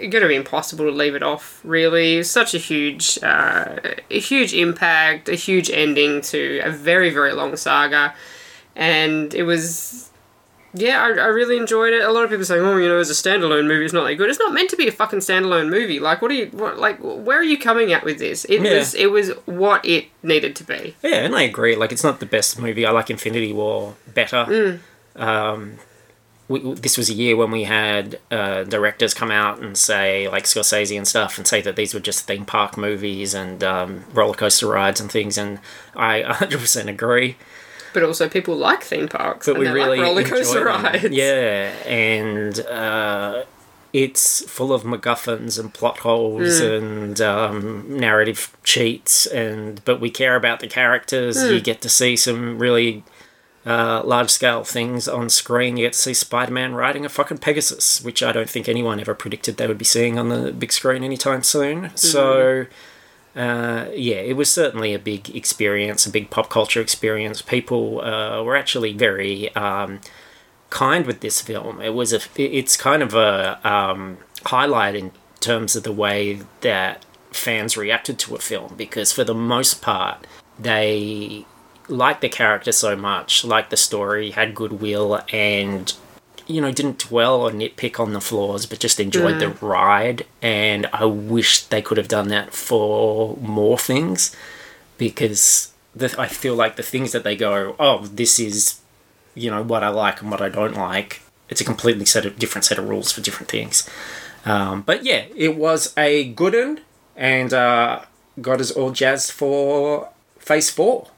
[0.00, 2.24] going to be impossible to leave it off, really.
[2.24, 3.76] Such a huge, uh,
[4.10, 8.14] a huge impact, a huge ending to a very, very long saga.
[8.74, 10.10] And it was,
[10.74, 12.02] yeah, I, I really enjoyed it.
[12.02, 14.14] A lot of people saying, oh, you know, as a standalone movie, it's not that
[14.14, 14.30] good.
[14.30, 15.98] It's not meant to be a fucking standalone movie.
[16.00, 18.44] Like, what are you, what, like, where are you coming at with this?
[18.46, 18.78] It Yeah.
[18.78, 20.96] was, it was what it needed to be.
[21.02, 21.76] Yeah, and I agree.
[21.76, 22.86] Like, it's not the best movie.
[22.86, 24.80] I like Infinity War better.
[25.16, 25.74] Um,
[26.48, 30.44] we, this was a year when we had uh, directors come out and say, like
[30.44, 34.34] Scorsese and stuff, and say that these were just theme park movies and um, roller
[34.34, 35.38] coaster rides and things.
[35.38, 35.60] And
[35.94, 37.36] I 100% agree.
[37.92, 39.46] But also, people like theme parks.
[39.46, 41.04] But and we really like roller coaster rides.
[41.10, 43.44] Yeah, and uh,
[43.92, 49.26] it's full of MacGuffins and plot holes and um, narrative cheats.
[49.26, 51.42] And but we care about the characters.
[51.42, 53.04] You get to see some really
[53.66, 55.76] uh, large scale things on screen.
[55.76, 58.98] You get to see Spider Man riding a fucking Pegasus, which I don't think anyone
[59.00, 61.90] ever predicted they would be seeing on the big screen anytime soon.
[61.96, 62.66] So.
[63.34, 67.40] Uh, yeah, it was certainly a big experience, a big pop culture experience.
[67.40, 70.00] People uh, were actually very um,
[70.70, 71.80] kind with this film.
[71.80, 77.04] It was a, it's kind of a um, highlight in terms of the way that
[77.30, 80.26] fans reacted to a film because for the most part
[80.58, 81.46] they
[81.88, 85.94] liked the character so much, liked the story, had goodwill, and
[86.46, 90.26] you know didn't dwell or nitpick on the flaws, but just enjoyed the ride.
[90.40, 94.34] And I wish they could have done that for more things,
[94.98, 98.80] because the, I feel like the things that they go, oh, this is
[99.34, 101.22] you know what I like and what I don't like.
[101.48, 103.88] It's a completely set of different set of rules for different things.
[104.44, 106.80] Um, but yeah, it was a good end
[107.16, 108.04] and uh,
[108.40, 111.08] got us all jazzed for Phase Four.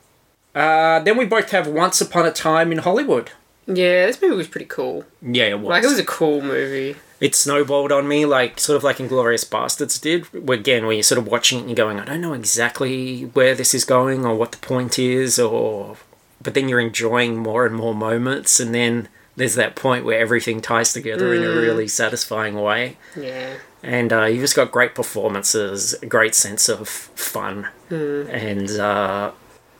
[0.54, 3.30] Uh, then we both have Once Upon a Time in Hollywood.
[3.66, 5.04] Yeah, this movie was pretty cool.
[5.22, 5.68] Yeah, it was.
[5.68, 6.96] Like, it was a cool movie.
[7.20, 10.24] it snowballed on me, like sort of like Inglourious Basterds did.
[10.46, 13.22] Where, Again, where you're sort of watching it and you're going, I don't know exactly
[13.32, 15.96] where this is going or what the point is, or
[16.42, 20.60] but then you're enjoying more and more moments, and then there's that point where everything
[20.60, 22.96] ties together in a really satisfying way.
[23.16, 23.54] Yeah.
[23.82, 29.32] and uh, you've just got great performances, a great sense of fun, and uh,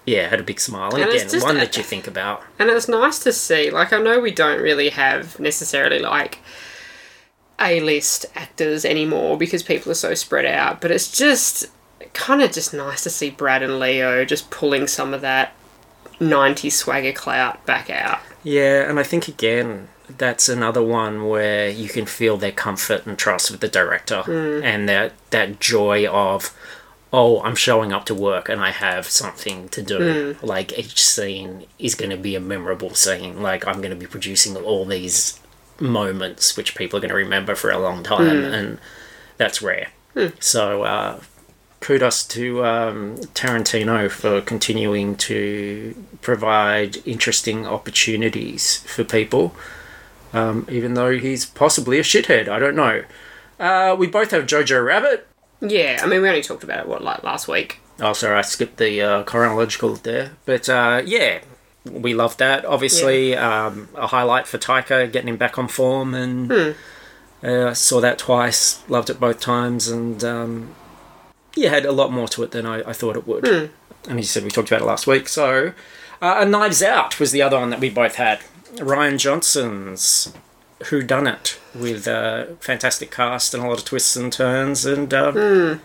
[0.06, 0.90] yeah, had a big smile.
[0.94, 2.42] And, And again, just one that you think about.
[2.58, 3.70] And it's nice to see.
[3.70, 6.38] Like, I know we don't really have necessarily like
[7.58, 11.66] A list actors anymore because people are so spread out, but it's just
[12.12, 15.54] kind of just nice to see Brad and Leo just pulling some of that
[16.20, 18.20] 90s swagger clout back out.
[18.42, 23.18] Yeah, and I think again that's another one where you can feel their comfort and
[23.18, 24.62] trust with the director, mm.
[24.62, 26.54] and that that joy of.
[27.16, 29.98] Oh, I'm showing up to work and I have something to do.
[30.42, 33.34] Like each scene is going to be a memorable scene.
[33.50, 35.38] Like I'm going to be producing all these
[35.80, 38.78] moments which people are going to remember for a long time, and
[39.36, 39.88] that's rare.
[40.40, 41.20] So, uh,
[41.80, 49.54] kudos to um, Tarantino for continuing to provide interesting opportunities for people,
[50.32, 52.48] um, even though he's possibly a shithead.
[52.48, 53.04] I don't know.
[53.58, 55.26] Uh, we both have Jojo Rabbit.
[55.66, 57.80] Yeah, I mean, we only talked about it, what, like last week?
[58.00, 60.32] Oh, sorry, I skipped the uh, chronological there.
[60.44, 61.40] But uh, yeah,
[61.84, 62.64] we loved that.
[62.64, 66.74] Obviously, um, a highlight for Taika getting him back on form, and
[67.42, 68.82] uh, saw that twice.
[68.88, 70.74] Loved it both times, and um,
[71.54, 73.70] yeah, had a lot more to it than I, I thought it would.
[74.08, 75.28] And he said we talked about it last week.
[75.28, 75.72] So,
[76.20, 78.40] uh, a Knives Out was the other one that we both had.
[78.74, 80.32] Rian Johnson's
[80.86, 85.12] Who Done It with a fantastic cast and a lot of twists and turns, and
[85.12, 85.80] um,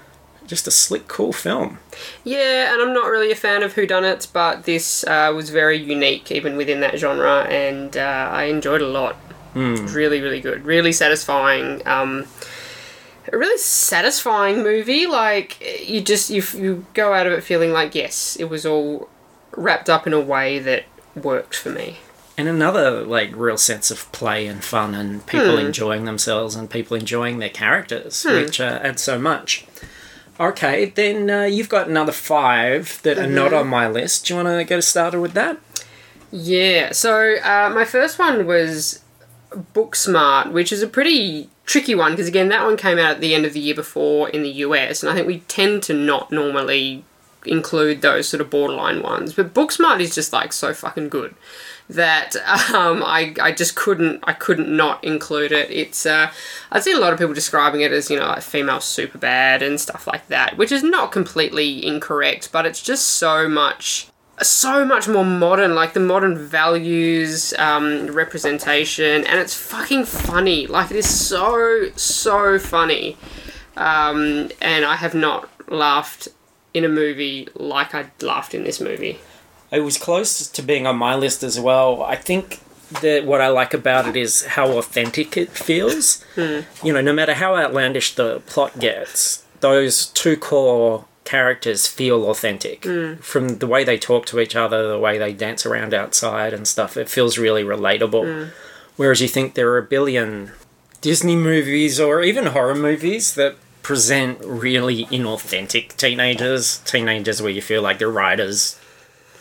[0.46, 1.80] just a slick, cool film.
[2.24, 6.32] Yeah, and I'm not really a fan of whodunits, but this uh, was very unique
[6.32, 9.16] even within that genre, and uh, I enjoyed it a lot.
[9.56, 10.64] It was really, really good.
[10.64, 11.86] Really satisfying.
[11.88, 12.28] Um,
[13.32, 15.06] a really satisfying movie.
[15.08, 19.10] Like you just you you go out of it feeling like yes, it was all
[19.56, 20.86] wrapped up in a way that
[21.16, 21.98] worked for me.
[22.39, 26.95] And another like real sense of play and fun and people enjoying themselves and people
[26.95, 29.67] enjoying their characters which uh, adds so much.
[30.39, 34.25] Okay then uh, you've got another five that are not on my list.
[34.25, 35.60] Do you want to get us started with that?
[36.32, 39.04] Yeah, so uh, my first one was
[39.52, 43.36] Booksmart, which is a pretty tricky one because again, that one came out at the
[43.36, 46.32] end of the year before in the US, and I think we tend to not
[46.32, 47.04] normally
[47.45, 49.34] include those sort of borderline ones.
[49.34, 51.36] But Booksmart is just like so fucking good
[51.89, 52.36] that
[52.73, 55.69] um, I, I just couldn't I couldn't not include it.
[55.71, 56.32] It's uh,
[56.71, 59.80] I've seen a lot of people describing it as you know like female Superbad and
[59.80, 64.08] stuff like that, which is not completely incorrect, but it's just so much
[64.41, 70.67] so much more modern, like the modern values, um, representation, and it's fucking funny.
[70.67, 73.17] Like it is so so funny,
[73.75, 76.30] um, and I have not laughed
[76.73, 79.19] in a movie like I laughed in this movie.
[79.71, 82.03] it was close to being on my list as well.
[82.03, 82.60] I think
[83.01, 86.23] that what i like about it is how authentic it feels.
[86.36, 86.62] Hmm.
[86.86, 92.86] You know no matter how outlandish the plot gets those two core characters feel authentic.
[92.86, 93.15] Hmm.
[93.15, 96.67] From the way they talk to each other the way they dance around outside and
[96.67, 98.25] stuff it feels really relatable.
[98.45, 98.49] Hmm.
[98.95, 100.51] Whereas you think there are a billion
[101.01, 103.55] disney movies or even horror movies that
[103.89, 108.80] present really inauthentic teenagers teenagers where you feel like the writers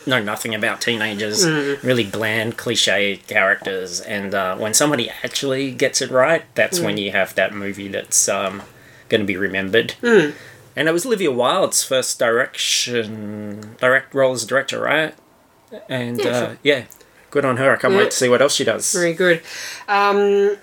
[0.07, 1.45] know nothing about teenagers,
[1.83, 4.01] really bland, cliche characters.
[4.01, 8.27] And uh, when somebody actually gets it right, that's when you have that movie that's
[8.27, 8.63] um,
[9.09, 9.93] going to be remembered.
[10.01, 15.13] And it was Olivia Wilde's first direction, direct role as director, right?
[15.87, 16.57] And Yeah, uh, sure.
[16.63, 16.83] yeah,
[17.29, 17.73] good on her.
[17.73, 17.99] I can't Yeah.
[17.99, 18.91] wait to see what else she does.
[18.91, 19.41] Very good.
[19.87, 20.57] Um,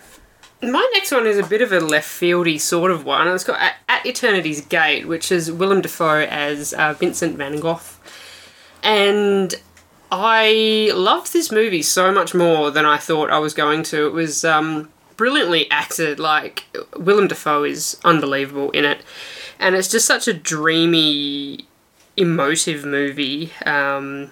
[0.63, 3.29] my next one is a bit of a left fieldy sort of one.
[3.29, 7.81] It's got At, Eternity's Gate, which is Willem Dafoe as uh, Vincent Van Gogh.
[8.83, 9.55] And
[10.13, 14.07] I loved this movie so much more than I thought I was going to.
[14.07, 16.21] It was um, brilliantly acted.
[16.21, 16.65] Like,
[16.97, 19.03] Willem Dafoe is unbelievable in it.
[19.59, 21.67] And it's just such a dreamy,
[22.17, 23.51] emotive movie.
[23.65, 24.31] Um,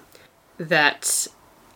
[0.59, 1.27] that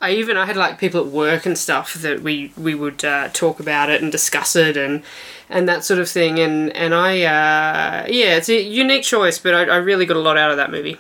[0.01, 3.29] I even I had like people at work and stuff that we we would uh,
[3.33, 5.03] talk about it and discuss it and
[5.49, 9.55] and that sort of thing and and I uh, yeah it's a unique choice but
[9.55, 10.99] I, I really got a lot out of that movie.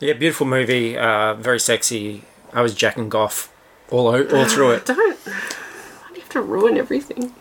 [0.00, 2.22] Yeah, beautiful movie, uh, very sexy.
[2.52, 3.52] I was jacking Goff
[3.90, 4.86] all o- all through it.
[4.86, 7.34] Don't why do you have to ruin everything?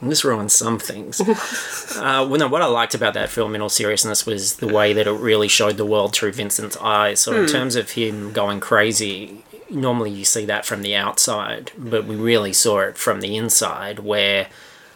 [0.00, 1.20] And this ruins some things.
[1.96, 4.92] uh, well, no, what I liked about that film, in all seriousness, was the way
[4.92, 7.20] that it really showed the world through Vincent's eyes.
[7.20, 12.04] So, in terms of him going crazy, normally you see that from the outside, but
[12.04, 14.48] we really saw it from the inside, where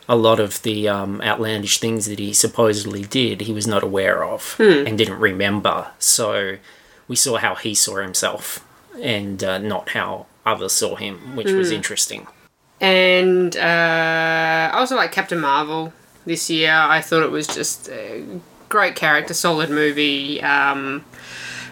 [0.08, 4.24] a lot of the um, outlandish things that he supposedly did, he was not aware
[4.24, 5.88] of and didn't remember.
[5.98, 6.58] So,
[7.08, 8.66] we saw how he saw himself
[9.00, 12.26] and uh, not how others saw him, which was interesting.
[12.80, 15.92] And uh, I also like Captain Marvel
[16.24, 16.72] this year.
[16.72, 18.24] I thought it was just a
[18.68, 20.42] great character, solid movie.
[20.42, 21.04] Um,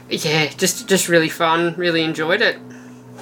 [0.08, 1.74] yeah, just just really fun.
[1.76, 2.58] Really enjoyed it.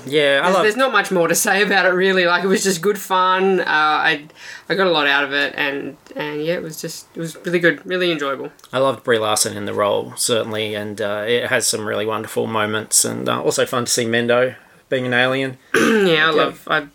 [0.06, 2.24] Yeah, I There's, love there's not much more to say about it really.
[2.26, 3.60] Like it was just good fun.
[3.60, 4.26] Uh, I
[4.68, 7.36] I got a lot out of it, and and yeah, it was just it was
[7.36, 8.50] really good, really enjoyable.
[8.72, 12.46] I loved Brie Larson in the role, certainly, and uh, it has some really wonderful
[12.46, 14.54] moments, and uh, also fun to see Mendo
[14.88, 15.58] being an alien.
[15.74, 16.36] yeah, I Okay.
[16.38, 16.86] love I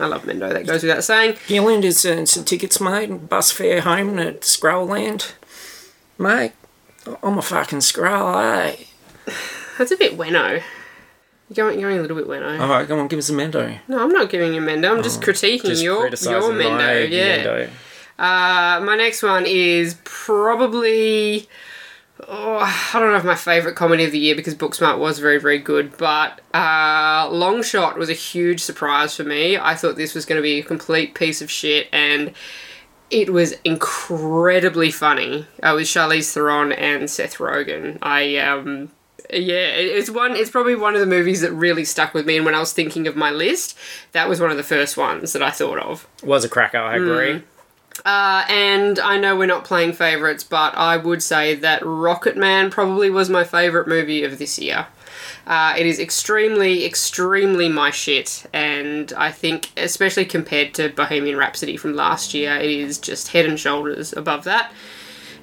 [0.00, 0.52] I love Mendo.
[0.52, 1.36] That goes without saying.
[1.46, 5.32] Gilland is uh, some tickets, mate, and bus fare home to Scrollland.
[6.18, 6.52] Mate,
[7.22, 8.76] I'm a fucking scroll, eh?
[9.78, 10.62] That's a bit weno.
[11.48, 12.60] You're going, going a little bit weno.
[12.60, 13.78] All right, come on, give us a Mendo.
[13.86, 14.96] No, I'm not giving you Mendo.
[14.96, 17.10] I'm just critiquing Oh, Just your criticising your my Mendo.
[17.10, 17.44] Yeah.
[17.44, 17.70] Mendo.
[18.18, 21.48] Uh, my next one is probably.
[22.26, 25.38] Oh, I don't know if my favourite comedy of the year because Booksmart was very,
[25.38, 29.58] very good, but uh, Long Shot was a huge surprise for me.
[29.58, 32.32] I thought this was going to be a complete piece of shit, and
[33.10, 35.46] it was incredibly funny.
[35.62, 37.98] Uh, with Charlize Theron and Seth Rogen.
[38.00, 38.90] I um,
[39.30, 40.36] yeah, it's one.
[40.36, 42.36] It's probably one of the movies that really stuck with me.
[42.36, 43.76] And when I was thinking of my list,
[44.12, 46.06] that was one of the first ones that I thought of.
[46.22, 47.42] Was a cracker, I agree.
[48.04, 53.10] Uh, and I know we're not playing favourites, but I would say that Rocketman probably
[53.10, 54.86] was my favourite movie of this year.
[55.46, 61.76] Uh, it is extremely, extremely my shit, and I think, especially compared to Bohemian Rhapsody
[61.76, 64.72] from last year, it is just head and shoulders above that.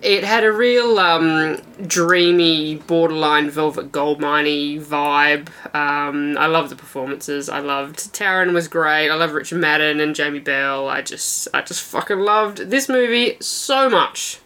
[0.03, 5.47] It had a real um, dreamy, borderline Velvet Goldminey vibe.
[5.73, 7.47] Um, I love the performances.
[7.47, 9.09] I loved Taron was great.
[9.09, 10.89] I love Richard Madden and Jamie Bell.
[10.89, 14.39] I just, I just fucking loved this movie so much.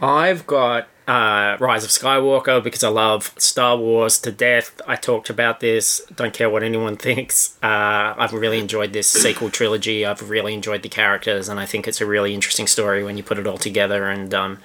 [0.00, 4.80] I've got uh, Rise of Skywalker because I love Star Wars to death.
[4.86, 6.00] I talked about this.
[6.14, 7.58] Don't care what anyone thinks.
[7.62, 10.06] Uh, I've really enjoyed this sequel trilogy.
[10.06, 13.22] I've really enjoyed the characters, and I think it's a really interesting story when you
[13.22, 14.08] put it all together.
[14.08, 14.58] And um,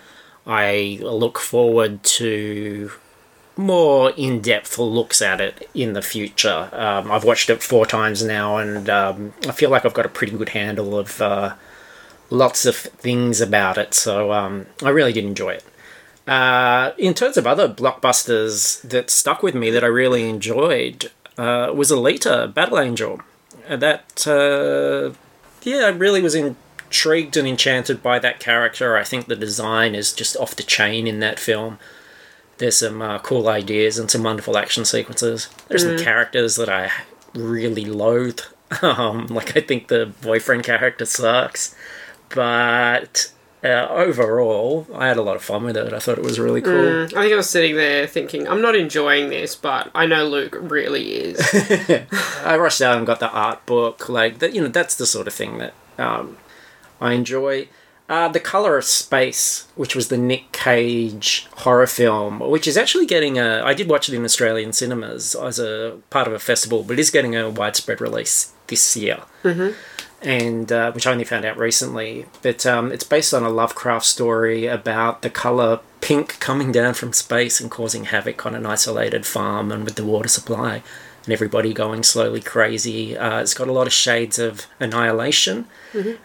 [0.47, 2.91] I look forward to
[3.55, 6.69] more in-depth looks at it in the future.
[6.71, 10.09] Um, I've watched it four times now, and um, I feel like I've got a
[10.09, 11.21] pretty good handle of.
[11.21, 11.55] Uh,
[12.29, 15.63] lots of things about it, so um, I really did enjoy it.
[16.27, 21.71] Uh, in terms of other blockbusters that stuck with me that I really enjoyed, uh,
[21.73, 23.21] was Alita, Battle Angel.
[23.69, 25.15] Uh, That, uh,
[25.63, 26.35] yeah, I really was
[26.87, 28.97] intrigued and enchanted by that character.
[28.97, 31.79] I think the design is just off the chain in that film.
[32.57, 35.47] There's some uh, cool ideas and some wonderful action sequences.
[35.67, 36.91] There's some characters that I
[37.33, 38.39] really loathe.
[38.81, 41.73] Um, like, I think the boyfriend character sucks
[42.29, 43.31] but
[43.63, 45.93] uh, overall, I had a lot of fun with it.
[45.93, 47.03] I thought it was really cool.
[47.03, 50.55] I think I was sitting there thinking, I'm not enjoying this, but I know Luke
[50.59, 51.39] really is.
[52.43, 54.09] I rushed out and got the art book.
[54.09, 56.37] Like that, you know, that's the sort of thing that um,
[56.99, 57.67] I enjoy.
[58.09, 63.05] Uh, the Color of Space, which was the Nick Cage horror film, which is actually
[63.05, 63.61] getting a.
[63.63, 66.99] I did watch it in Australian cinemas as a part of a festival, but it
[66.99, 69.23] is getting a widespread release this year.
[70.21, 72.25] and uh, which I only found out recently.
[72.41, 77.13] But um, it's based on a Lovecraft story about the color pink coming down from
[77.13, 80.81] space and causing havoc on an isolated farm and with the water supply,
[81.27, 83.17] and everybody going slowly crazy.
[83.17, 85.65] Uh, it's got a lot of shades of Annihilation,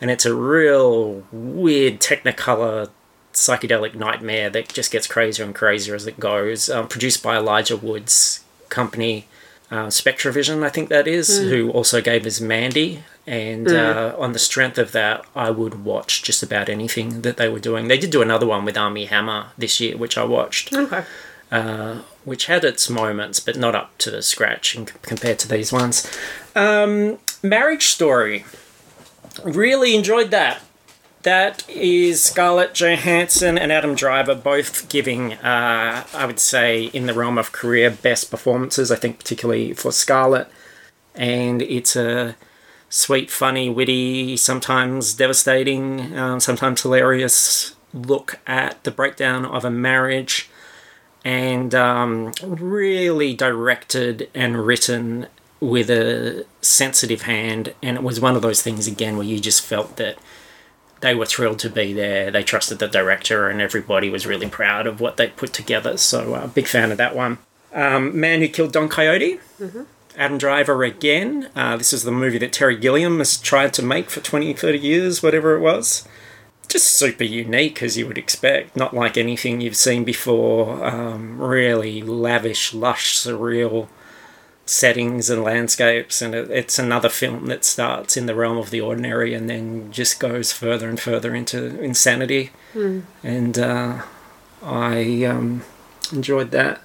[0.01, 2.88] and it's a real weird Technicolor
[3.33, 6.71] psychedelic nightmare that just gets crazier and crazier as it goes.
[6.71, 9.27] Um, produced by Elijah Wood's company,
[9.71, 13.03] uh, SpectreVision, I think that is, who also gave us Mandy.
[13.27, 17.49] And uh, on the strength of that, I would watch just about anything that they
[17.49, 17.88] were doing.
[17.88, 21.05] They did do another one with Armie Hammer this year, which I watched, okay.
[22.25, 26.11] Which had its moments, but not up to the scratch in, compared to these ones.
[26.55, 28.45] Um, Marriage Story.
[29.45, 30.61] Really enjoyed that.
[31.23, 37.15] That is Scarlett Johansson and Adam Driver both giving, uh, I would say, in the
[37.15, 38.91] realm of career best performances.
[38.91, 40.49] I think particularly for Scarlett,
[41.15, 42.35] and it's a
[42.88, 50.51] sweet, funny, witty, sometimes devastating, um, sometimes hilarious look at the breakdown of a marriage,
[51.25, 55.27] and um, really directed and written
[55.61, 57.75] with a sensitive hand.
[57.83, 60.19] And it was one of those things again where you just felt that
[61.01, 62.31] they were thrilled to be there.
[62.31, 65.97] They trusted the director, and everybody was really proud of what they put together.
[65.97, 67.39] So, uh, big fan of that one.
[67.73, 69.39] Um, Man Who Killed Don Quixote.
[70.17, 71.49] Adam Driver again.
[71.57, 74.79] Uh, this is the movie that Terry Gilliam has tried to make for 20, 30
[74.79, 76.07] years, whatever it was.
[76.73, 78.75] Just super unique, as you would expect.
[78.75, 80.83] Not like anything you've seen before.
[80.83, 83.89] Um, really lavish, lush, surreal
[84.65, 86.23] settings and landscapes.
[86.23, 89.93] And it, it's another film that starts in the realm of the ordinary and then
[89.93, 92.53] just goes further and further into insanity.
[93.23, 94.03] And uh,
[94.63, 95.65] I um,
[96.11, 96.81] enjoyed that.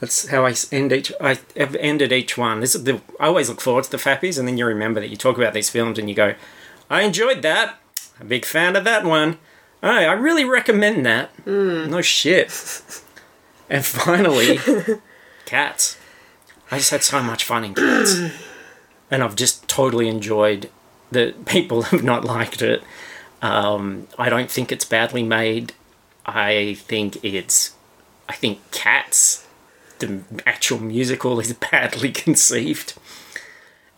[0.00, 1.12] That's how I end each.
[1.18, 2.60] I have ended each one.
[2.60, 3.00] This is the.
[3.18, 5.54] I always look forward to the Fappies, and then you remember that you talk about
[5.54, 6.34] these films, and you go,
[6.88, 7.79] "I enjoyed that.
[8.20, 9.38] A big fan of that one.
[9.82, 11.30] Oh, I really recommend that.
[11.46, 12.48] No shit."
[13.70, 14.58] and finally,
[15.46, 15.96] Cats.
[16.70, 18.20] I just had so much fun in Cats,
[19.10, 20.70] and I've just totally enjoyed
[21.10, 22.82] that people have not liked it.
[23.42, 25.72] Um, I don't think it's badly made.
[26.26, 27.74] I think it's.
[28.28, 29.46] I think Cats
[30.00, 32.94] the actual musical is badly conceived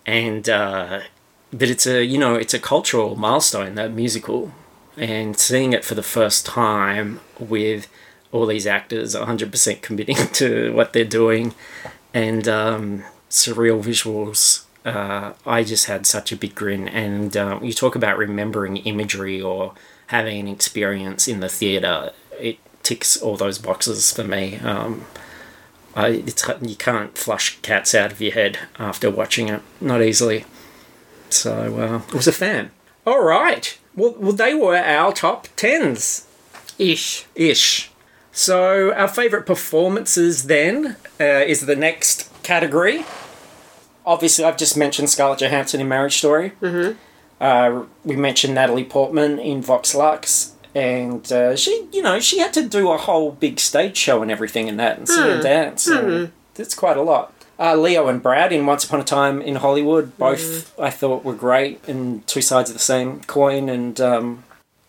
[0.04, 1.00] and uh,
[1.52, 4.52] but it's a you know it's a cultural milestone that musical.
[4.94, 7.88] And seeing it for the first time with
[8.30, 11.54] all these actors 100% committing to what they're doing
[12.12, 16.88] and um, surreal visuals uh, i just had such a big grin.
[16.88, 19.72] And uh, you talk about remembering imagery or
[20.08, 24.58] having an experience in the theatre it ticks all those boxes for me.
[24.58, 25.06] Um,
[25.94, 30.44] I, it's, you can't flush cats out of your head after watching it, not easily.
[31.32, 32.70] So uh, I was a fan.
[33.06, 33.78] All right.
[33.96, 36.26] Well, well, they were our top tens
[36.78, 37.26] Ish.
[37.34, 37.90] ish.
[38.30, 43.04] So our favourite performances then uh, is the next category.
[44.06, 46.52] Obviously, I've just mentioned Scarlett Johansson in Marriage Story.
[46.60, 46.96] Mm-hmm.
[47.40, 52.52] Uh, we mentioned Natalie Portman in Vox Lux, and uh, she, you know, she had
[52.54, 55.86] to do a whole big stage show and everything in that, and sing and dance.
[55.86, 57.32] And It's quite a lot.
[57.62, 61.32] Uh, Leo and Brad in Once Upon a Time in Hollywood, both I thought were
[61.32, 64.42] great, and two sides of the same coin, and um,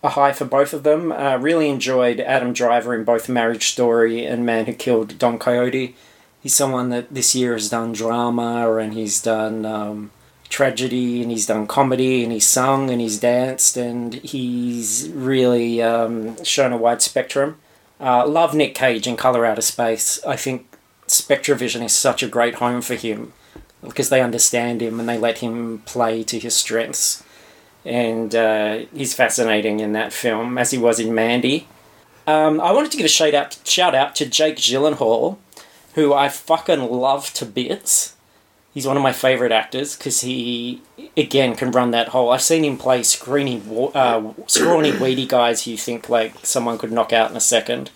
[0.03, 1.12] a high for both of them.
[1.12, 5.95] Uh, really enjoyed Adam Driver in both Marriage Story and Man Who Killed Don Quixote.
[6.41, 10.09] He's someone that this year has done drama and he's done um,
[10.49, 16.43] tragedy and he's done comedy and he's sung and he's danced and he's really um,
[16.43, 17.59] shown a wide spectrum.
[17.99, 20.19] Uh, love Nick Cage in Color Out of Space.
[20.25, 20.67] I think
[21.08, 23.34] SpectreVision is such a great home for him
[23.82, 27.24] because they understand him and they let him play to his strengths.
[27.86, 31.68] And uh, he's fascinating in that film, as he was in Mandy.
[32.26, 35.38] Um, I wanted to give a shout out, shout out to Jake Gyllenhaal,
[35.96, 38.16] who I fucking love to bits.
[38.74, 40.82] He's one of my favourite actors because he,
[41.16, 42.32] again, can run that whole.
[42.32, 43.62] I've seen him play screeny,
[43.94, 47.92] uh, scrawny, weedy guys who you think like someone could knock out in a second,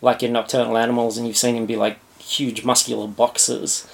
[0.00, 3.86] like in Nocturnal Animals, and you've seen him be like huge muscular boxers.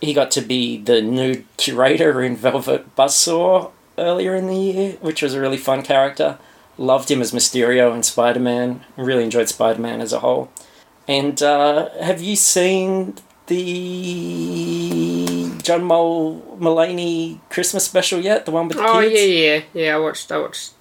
[0.00, 5.22] He got to be the nude curator in Velvet Buzzsaw earlier in the year, which
[5.22, 6.38] was a really fun character.
[6.78, 8.84] Loved him as Mysterio in Spider Man.
[8.96, 10.50] Really enjoyed Spider Man as a whole.
[11.08, 13.14] And uh, have you seen
[13.46, 18.44] the John Mul- Mulaney Christmas special yet?
[18.44, 19.14] The one with the Oh kids?
[19.14, 19.96] yeah, yeah, yeah.
[19.96, 20.30] I watched.
[20.30, 20.72] I watched.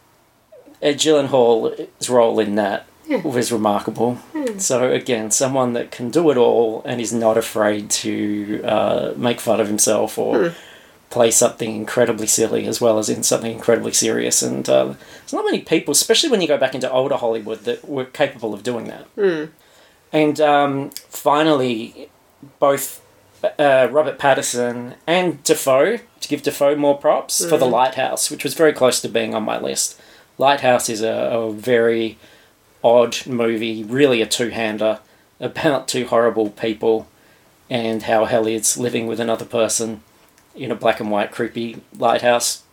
[0.82, 3.22] Ed Gyllenhaal's role in that Yeah.
[3.22, 4.18] was remarkable.
[4.58, 9.40] So again, someone that can do it all and is not afraid to uh, make
[9.40, 10.54] fun of himself or
[11.10, 14.42] play something incredibly silly as well as in something incredibly serious.
[14.42, 17.88] And uh, there's not many people, especially when you go back into older Hollywood, that
[17.88, 19.06] were capable of doing that.
[20.12, 22.10] And um, finally,
[22.60, 23.02] both
[23.60, 28.54] uh, Robert Pattinson and Dafoe, to give Dafoe more props, for The Lighthouse, which was
[28.54, 30.00] very close to being on my list.
[30.38, 32.18] Lighthouse is a, a very
[32.86, 35.00] odd movie, really a two hander
[35.40, 37.08] about two horrible people
[37.70, 40.02] and how hell is living with another person
[40.56, 42.64] in a black and white creepy lighthouse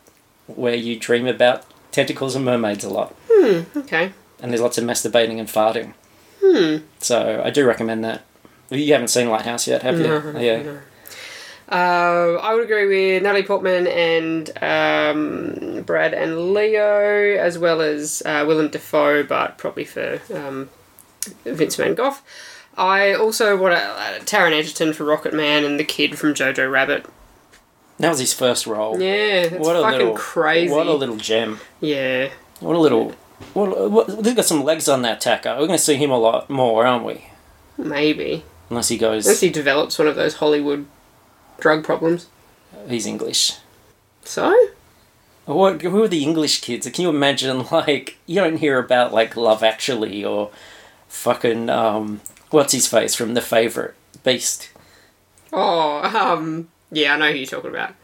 [0.47, 3.15] where you dream about tentacles and mermaids a lot.
[3.77, 4.13] Okay.
[4.41, 5.95] And there's lots of masturbating and farting.
[6.43, 6.85] Hmm.
[6.99, 8.23] So I do recommend that.
[8.71, 10.07] You haven't seen Lighthouse yet, have you?
[10.07, 10.79] No, yeah.
[11.73, 18.23] Uh, I would agree with Natalie Portman and um, Brad and Leo, as well as
[18.27, 20.68] uh, Willem Dafoe, but probably for um,
[21.45, 22.18] Vince Van Gogh.
[22.77, 27.07] I also want uh, Taron Egerton for Rocketman and the kid from Jojo Rabbit.
[27.99, 29.01] That was his first role.
[29.01, 30.75] Yeah, what a fucking little crazy.
[30.75, 31.59] What a little gem.
[31.81, 32.31] yeah.
[32.61, 33.14] What a little.
[33.55, 35.51] What, what, they've got some legs on that tacker.
[35.51, 37.27] We're going to see him a lot more, aren't we?
[37.77, 38.45] Maybe.
[38.70, 39.27] Unless he goes.
[39.27, 40.87] Unless he develops one of those Hollywood
[41.63, 42.27] drug problems.
[42.89, 43.53] He's English.
[44.25, 44.55] So?
[45.47, 45.81] What?
[45.81, 46.91] Who are the English kids?
[46.91, 47.65] Can you imagine?
[47.73, 50.51] Like you don't hear about like Love Actually or
[51.09, 53.95] fucking um, what's his face from The Favorite
[54.25, 54.71] Beast.
[55.53, 57.95] Oh, um, yeah, I know who you're talking about.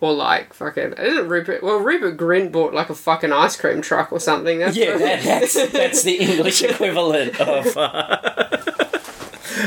[0.00, 1.62] Or like fucking, isn't Rupert?
[1.62, 4.58] Well, Rupert Grint bought like a fucking ice cream truck or something.
[4.58, 8.58] That's Yeah, that, that's that's the English equivalent of uh,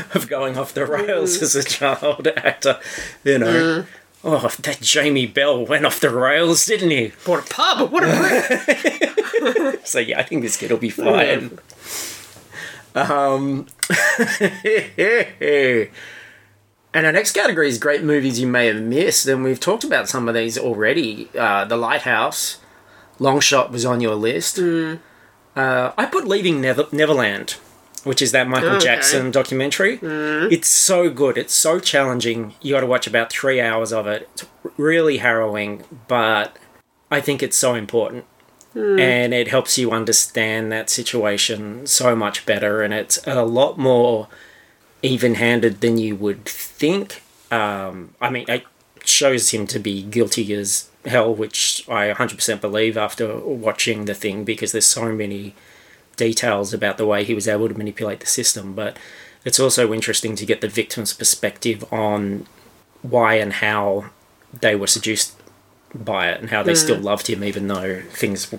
[0.15, 2.79] of going off the rails as a child actor.
[3.23, 3.85] You know.
[4.23, 7.13] Oh, that Jamie Bell went off the rails, didn't he?
[7.25, 7.91] bought a pub.
[7.91, 9.77] What a!
[9.83, 11.59] So yeah, I think this kid will be fine.
[12.95, 13.67] Um,
[15.39, 20.09] and our next category is great movies you may have missed, and we've talked about
[20.09, 21.29] some of these already.
[21.37, 22.59] Uh, the Lighthouse,
[23.19, 24.57] Long Shot was on your list.
[24.59, 24.97] Uh,
[25.55, 27.57] I put Leaving Never- Neverland,
[28.03, 28.85] which is that Michael Okay.
[28.85, 29.99] Jackson documentary.
[30.01, 31.37] It's so good.
[31.37, 32.53] It's so challenging.
[32.61, 34.29] You got to watch about three hours of it.
[34.33, 34.45] It's
[34.77, 36.57] really harrowing, but
[37.11, 38.25] I think it's so important
[38.75, 44.27] and it helps you understand that situation so much better and it's a lot more
[45.01, 48.63] even-handed than you would think um, i mean it
[49.03, 54.43] shows him to be guilty as hell which i 100% believe after watching the thing
[54.43, 55.55] because there's so many
[56.17, 58.97] details about the way he was able to manipulate the system but
[59.45, 62.45] it's also interesting to get the victim's perspective on
[63.01, 64.09] why and how
[64.59, 65.35] they were seduced
[65.95, 68.53] by it and how they still loved him even though things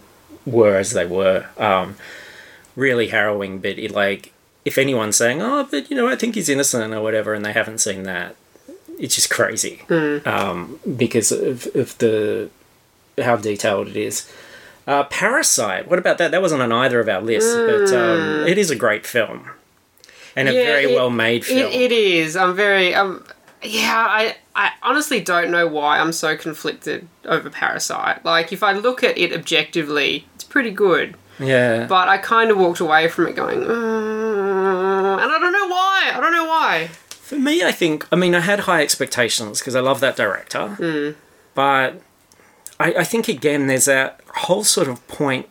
[0.46, 1.46] were as they were.
[1.58, 1.96] Um,
[2.76, 4.32] really harrowing, but it, like
[4.64, 7.52] if anyone's saying, "Oh, but you know, I think he's innocent" or whatever, and they
[7.52, 8.36] haven't seen that,
[8.98, 9.82] it's just crazy
[10.24, 12.50] um, because of, of the
[13.22, 14.30] how detailed it is.
[14.88, 15.86] Uh, Parasite.
[15.88, 16.30] What about that?
[16.30, 19.50] That wasn't on either of our lists, but um, it is a great film
[20.34, 21.58] and a Yeah, very it- well made film.
[21.70, 22.34] It, it is.
[22.36, 22.94] I'm very.
[22.94, 23.22] Um,
[23.62, 28.24] yeah, I, I honestly don't know why I'm so conflicted over Parasite.
[28.24, 31.16] Like, if I look at it objectively, it's pretty good.
[31.40, 35.68] yeah, But I kind of walked away from it going, "Mm," and I don't know
[35.68, 36.12] why.
[36.14, 36.88] I don't know why.
[37.10, 41.14] For me, I think, I mean, I had high expectations because I love that director.
[41.54, 42.00] But
[42.80, 45.48] I, I think, again, there's a whole sort of point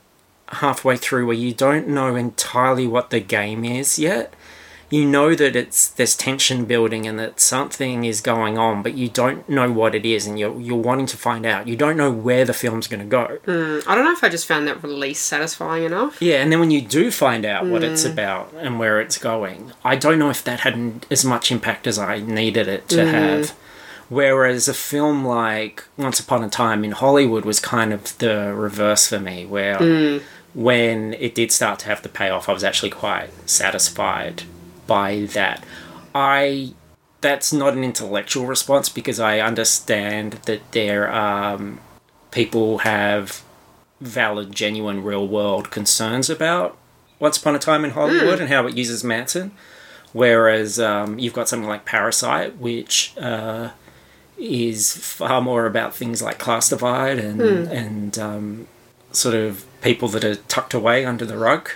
[0.50, 4.34] halfway through where you don't know entirely what the game is yet.
[4.90, 9.10] You know that it's there's tension building and that something is going on, but you
[9.10, 11.68] don't know what it is, and you're you're wanting to find out.
[11.68, 13.38] You don't know where the film's going to go.
[13.44, 16.22] Hmm, I don't know if I just found that release satisfying enough.
[16.22, 18.14] Yeah, and then when you do find out what it's hmm.
[18.14, 22.00] about and where it's going, I don't know if that had as much impact as
[22.00, 23.12] I needed it to hmm.
[23.12, 23.56] have.
[24.10, 29.08] Whereas a film like Once Upon a Time in Hollywood was kind of the reverse
[29.08, 30.22] for me, where
[30.54, 34.44] when it did start to have the payoff, I was actually quite satisfied
[34.88, 35.64] by that.
[36.16, 36.74] I
[37.20, 41.80] that's not an intellectual response because I understand that there um,
[42.32, 43.44] people have
[44.00, 46.78] valid, genuine, real world concerns about
[47.20, 49.52] Once Upon a Time in Hollywood and how it uses Manson.
[50.14, 53.72] Whereas um, you've got something like Parasite, which uh,
[54.38, 58.68] is far more about things like class divide and and um,
[59.12, 61.70] sort of people that are tucked away under the rug.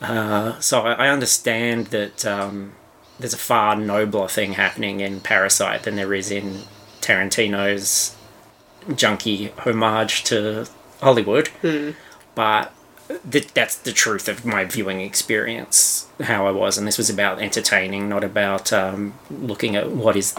[0.00, 2.72] Uh, so I, I understand that um,
[3.18, 6.62] there's a far nobler thing happening in Parasite than there is in
[7.00, 8.14] Tarantino's
[8.88, 10.66] junky homage to
[11.00, 11.48] Hollywood.
[12.34, 12.72] But
[13.30, 16.76] th- that's the truth of my viewing experience, how I was.
[16.76, 20.34] And this was about entertaining, not about um, looking at what is,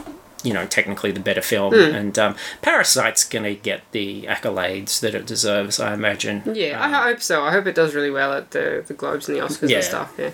[0.47, 1.73] you know, technically the better film.
[1.73, 6.43] And um, Parasite's going to get the accolades that it deserves, I imagine.
[6.53, 7.43] Yeah, Um, I hope so.
[7.43, 9.77] I hope it does really well at the, the Globes and the Oscars Yeah.
[9.77, 10.13] and stuff.
[10.17, 10.31] Yeah.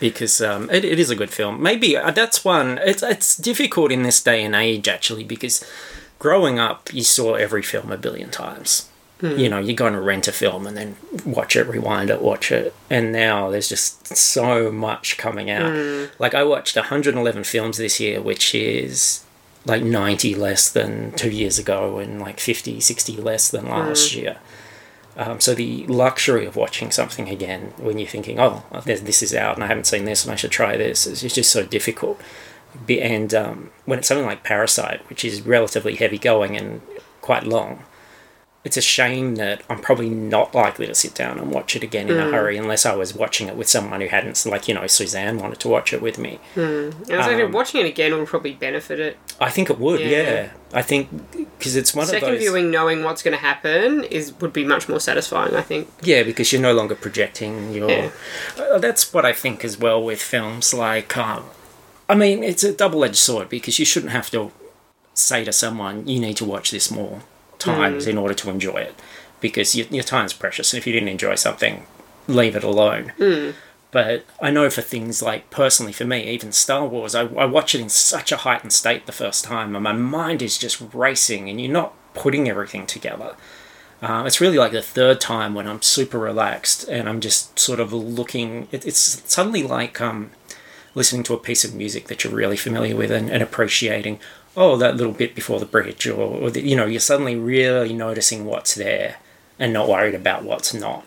[0.00, 1.62] because um, it, it is a good film.
[1.62, 2.78] Maybe uh, that's one.
[2.78, 5.64] It's it's difficult in this day and age actually because
[6.18, 8.88] growing up you saw every film a billion times.
[9.22, 12.52] You know, you're going to rent a film and then watch it, rewind it, watch
[12.52, 15.72] it, and now there's just so much coming out.
[16.18, 19.24] Like I watched 111 films this year, which is
[19.66, 24.38] like 90 less than two years ago and like 50, 60 less than last year.
[25.18, 29.54] Um, so the luxury of watching something again when you're thinking, oh, this is out
[29.56, 32.20] and I haven't seen this and I should try this is it's just so difficult.
[32.86, 36.80] Be- And um, when it's something like Parasite, which is relatively heavy going and
[37.22, 37.82] quite long,
[38.66, 42.08] it's a shame that I'm probably not likely to sit down and watch it again
[42.10, 44.86] in a hurry unless I was watching it with someone who hadn't, like, you know,
[44.86, 46.38] Suzanne wanted to watch it with me.
[46.56, 49.16] And I was Um, watching it again will probably benefit it.
[49.40, 50.06] I think it would, Yeah.
[50.22, 50.48] yeah.
[50.74, 51.08] I think
[51.58, 52.40] because it's one Second of those.
[52.40, 55.54] viewing, knowing what's going to happen, is would be much more satisfying.
[55.54, 55.88] I think.
[56.02, 57.88] Yeah, because you're no longer projecting your.
[57.88, 58.10] Yeah.
[58.58, 60.74] Uh, that's what I think as well with films.
[60.74, 61.44] Like, um,
[62.08, 64.50] I mean, it's a double edged sword because you shouldn't have to
[65.14, 67.22] say to someone, you need to watch this more
[67.58, 68.94] times in order to enjoy it
[69.40, 70.72] because your, your time's precious.
[70.72, 71.86] And if you didn't enjoy something,
[72.26, 73.12] leave it alone.
[73.92, 77.74] But I know for things like, personally for me, even Star Wars, I, I watch
[77.74, 81.48] it in such a heightened state the first time, and my mind is just racing,
[81.48, 83.36] and you're not putting everything together.
[84.02, 87.80] Uh, it's really like the third time when I'm super relaxed and I'm just sort
[87.80, 88.68] of looking.
[88.70, 90.32] It, it's suddenly like um,
[90.94, 94.18] listening to a piece of music that you're really familiar with and, and appreciating.
[94.56, 97.92] Oh, that little bit before the bridge, or, or the, you know, you're suddenly really
[97.92, 99.16] noticing what's there
[99.58, 101.04] and not worried about what's not.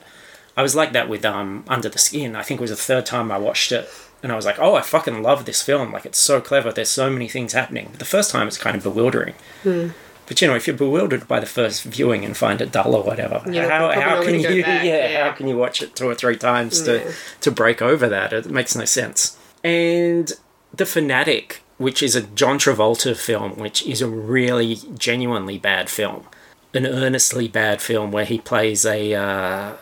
[0.56, 2.36] I was like that with um, Under the Skin.
[2.36, 3.90] I think it was the third time I watched it,
[4.22, 5.94] and I was like, "Oh, I fucking love this film!
[5.94, 6.72] Like, it's so clever.
[6.72, 10.56] There's so many things happening." The first time it's kind of bewildering, but you know,
[10.56, 13.90] if you're bewildered by the first viewing and find it dull or whatever, Yeah, how,
[14.00, 14.50] how can you?
[14.50, 15.24] yeah, yeah.
[15.24, 18.34] how can you watch it two or three times to to break over that?
[18.34, 19.38] It makes no sense.
[19.64, 20.32] And
[20.74, 26.28] the Fanatic, which is a John Travolta film, which is a really genuinely bad film,
[26.74, 29.76] an earnestly bad film where he plays a uh,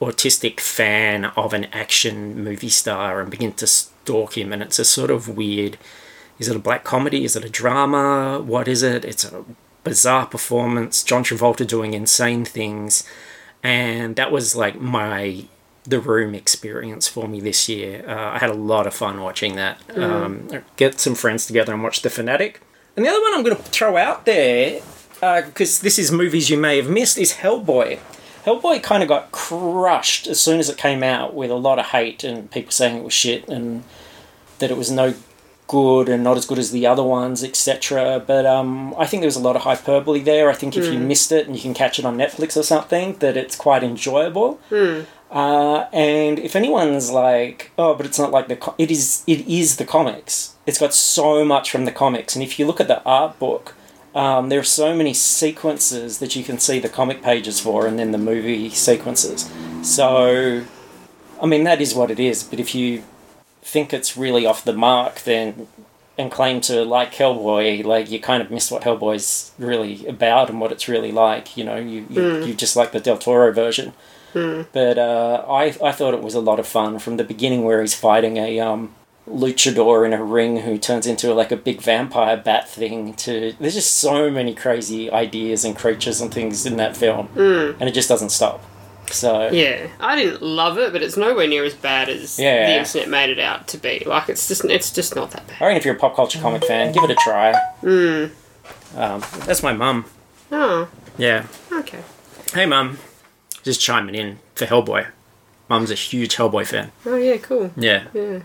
[0.00, 4.84] autistic fan of an action movie star and begins to stalk him, and it's a
[4.84, 5.76] sort of weird.
[6.38, 7.22] Is it a black comedy?
[7.22, 8.40] Is it a drama?
[8.40, 9.04] What is it?
[9.04, 9.44] It's a
[9.84, 11.04] bizarre performance.
[11.04, 13.06] John Travolta doing insane things,
[13.62, 15.44] and that was like my
[15.84, 18.04] the room experience for me this year.
[18.08, 19.80] Uh, I had a lot of fun watching that.
[19.96, 22.60] Um, get some friends together and watch The Fanatic.
[22.96, 24.80] And the other one I'm going to throw out there,
[25.20, 27.98] because this is movies you may have missed, is Hellboy.
[28.44, 31.86] Hellboy kind of got crushed as soon as it came out with a lot of
[31.86, 33.84] hate and people saying it was shit and
[34.58, 35.14] that it was no
[35.68, 38.22] good and not as good as the other ones, etc.
[38.26, 40.50] But um, I think there was a lot of hyperbole there.
[40.50, 43.14] I think if you missed it and you can catch it on Netflix or something,
[43.18, 44.60] that it's quite enjoyable.
[45.32, 49.24] Uh, and if anyone's like, oh, but it's not like the co-, it is.
[49.26, 50.56] It is the comics.
[50.66, 53.74] It's got so much from the comics, and if you look at the art book,
[54.14, 57.98] um, there are so many sequences that you can see the comic pages for, and
[57.98, 59.50] then the movie sequences.
[59.82, 60.64] So,
[61.42, 62.42] I mean, that is what it is.
[62.42, 63.02] But if you
[63.62, 65.66] think it's really off the mark, then
[66.18, 70.60] and claim to like Hellboy, like you kind of miss what Hellboy's really about and
[70.60, 71.56] what it's really like.
[71.56, 73.94] You know, you you, you just like the Del Toro version.
[74.34, 77.80] But uh, I I thought it was a lot of fun from the beginning, where
[77.80, 78.94] he's fighting a um,
[79.28, 83.14] luchador in a ring who turns into like a big vampire bat thing.
[83.14, 87.82] To there's just so many crazy ideas and creatures and things in that film, and
[87.88, 88.62] it just doesn't stop.
[89.10, 92.66] So Yeah, I didn't love it, but it's nowhere near as bad as Yeah.
[92.66, 94.02] the internet made it out to be.
[94.06, 95.56] Like it's just it's just not that bad.
[95.60, 97.52] I reckon if you're a pop culture comic fan, give it a try.
[98.96, 100.04] Um, that's my mum.
[100.50, 101.46] Oh, Yeah.
[101.72, 102.00] okay.
[102.54, 102.98] Hey, mum.
[103.62, 105.06] Just chiming in for Hellboy.
[105.68, 106.92] Mum's a huge Hellboy fan.
[107.06, 107.70] Oh yeah, cool.
[107.76, 108.04] Yeah.
[108.12, 108.40] Yeah,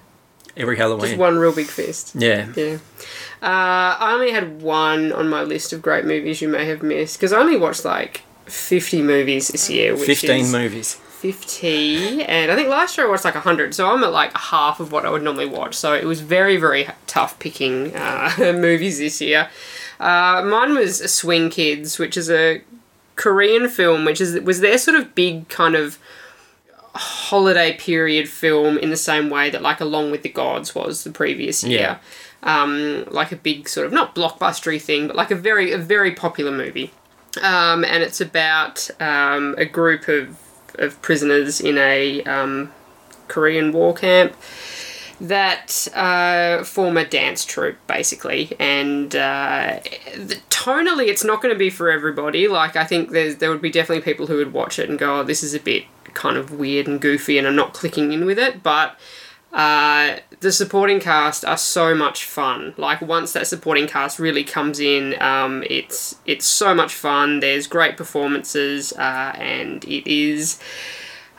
[0.55, 1.07] Every Halloween.
[1.07, 2.13] just one real big fist.
[2.15, 2.47] Yeah.
[2.55, 2.77] Yeah.
[3.41, 7.17] Uh, I only had one on my list of great movies you may have missed
[7.17, 10.95] because I only watched like fifty movies this year, which 15 is movies.
[10.95, 14.79] 50 and i think last year i watched like 100 so i'm at like half
[14.79, 18.99] of what i would normally watch so it was very very tough picking uh, movies
[18.99, 19.49] this year
[19.99, 22.61] uh, mine was swing kids which is a
[23.17, 25.99] korean film which is was their sort of big kind of
[26.97, 31.11] holiday period film in the same way that like along with the gods was the
[31.11, 31.99] previous year?
[32.43, 36.11] Um, like a big sort of not blockbustery thing but like a very a very
[36.11, 36.91] popular movie.
[37.41, 40.39] Um, and it's about um, a group of,
[40.75, 42.73] of prisoners in a um,
[43.27, 44.35] Korean war camp
[45.19, 48.55] that uh, form a dance troupe, basically.
[48.59, 49.79] And uh,
[50.49, 52.47] tonally, it's not going to be for everybody.
[52.47, 55.23] Like, I think there would be definitely people who would watch it and go, oh,
[55.23, 58.39] this is a bit kind of weird and goofy, and I'm not clicking in with
[58.39, 58.61] it.
[58.63, 58.97] But
[59.53, 62.73] uh, the supporting cast are so much fun.
[62.77, 67.39] Like once that supporting cast really comes in, um, it's it's so much fun.
[67.39, 70.59] There's great performances, uh, and it is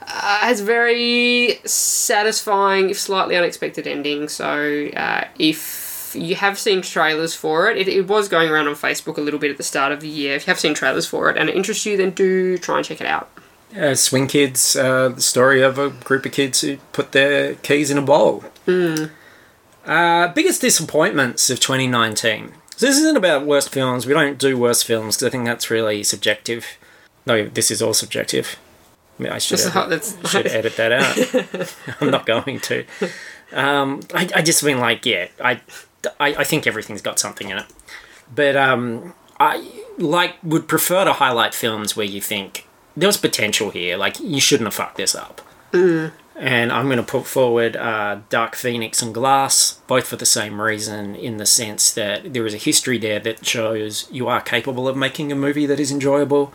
[0.09, 4.29] uh, has very satisfying, if slightly unexpected ending.
[4.29, 8.75] So uh, if you have seen trailers for it, it, it was going around on
[8.75, 10.35] Facebook a little bit at the start of the year.
[10.35, 12.87] If you have seen trailers for it and it interests you, then do try and
[12.87, 13.31] check it out.
[13.77, 17.91] Uh, Swing Kids, uh, the story of a group of kids who put their keys
[17.91, 18.45] in a bowl.
[19.85, 22.53] Uh, biggest disappointments of 2019.
[22.77, 24.07] So this isn't about worst films.
[24.07, 26.79] We don't do worst films because I think that's really subjective.
[27.27, 28.57] No, this is all subjective.
[29.19, 31.75] I, mean, I should, edit, not- that's- should edit that out.
[32.01, 32.85] I'm not going to.
[33.53, 35.61] Um, I, I just mean like, yeah, I,
[36.21, 37.67] I, I think everything's got something in it.
[38.35, 42.67] But um, I like would prefer to highlight films where you think
[42.97, 43.97] there was potential here.
[43.97, 45.41] Like you shouldn't have fucked this up.
[46.41, 50.61] And I'm going to put forward uh, Dark Phoenix and Glass, both for the same
[50.61, 54.87] reason, in the sense that there is a history there that shows you are capable
[54.87, 56.53] of making a movie that is enjoyable.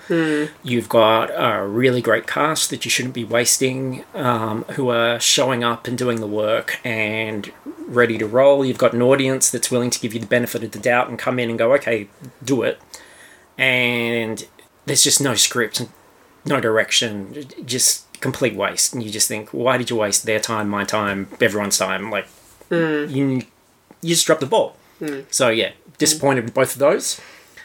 [0.63, 5.65] You've got a really great cast that you shouldn't be wasting, um, who are showing
[5.65, 7.51] up and doing the work and
[7.85, 8.63] ready to roll.
[8.63, 11.19] You've got an audience that's willing to give you the benefit of the doubt and
[11.19, 12.07] come in and go, okay,
[12.41, 12.79] do it.
[13.57, 14.47] And
[14.85, 15.89] there's just no script, and
[16.45, 18.93] no direction, just complete waste.
[18.93, 22.09] And you just think, why did you waste their time, my time, everyone's time?
[22.09, 22.27] Like,
[22.71, 23.43] you,
[24.01, 24.75] you just dropped the ball.
[25.29, 27.21] So, yeah, disappointed with both of those.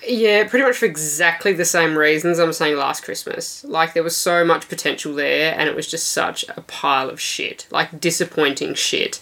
[0.07, 3.65] Yeah, pretty much for exactly the same reasons I'm saying last Christmas.
[3.65, 7.21] Like, there was so much potential there, and it was just such a pile of
[7.21, 7.67] shit.
[7.71, 9.21] Like, disappointing shit.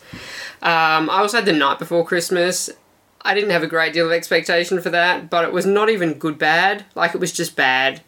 [0.62, 2.70] Um, I also had the night before Christmas.
[3.22, 6.14] I didn't have a great deal of expectation for that, but it was not even
[6.14, 6.84] good bad.
[6.94, 8.02] Like, it was just bad.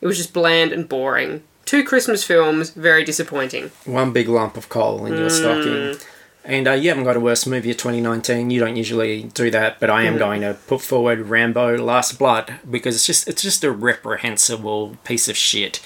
[0.00, 1.42] It was just bland and boring.
[1.64, 3.70] Two Christmas films, very disappointing.
[3.84, 5.96] One big lump of coal in your stocking.
[6.44, 8.50] And uh, you haven't got a worst movie of 2019.
[8.50, 12.56] You don't usually do that, but I am going to put forward Rambo: Last Blood
[12.70, 15.80] because it's just it's just a reprehensible piece of shit,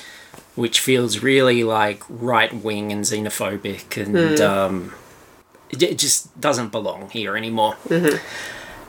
[0.56, 4.94] which feels really like right wing and xenophobic, and um,
[5.70, 7.76] it, it just doesn't belong here anymore.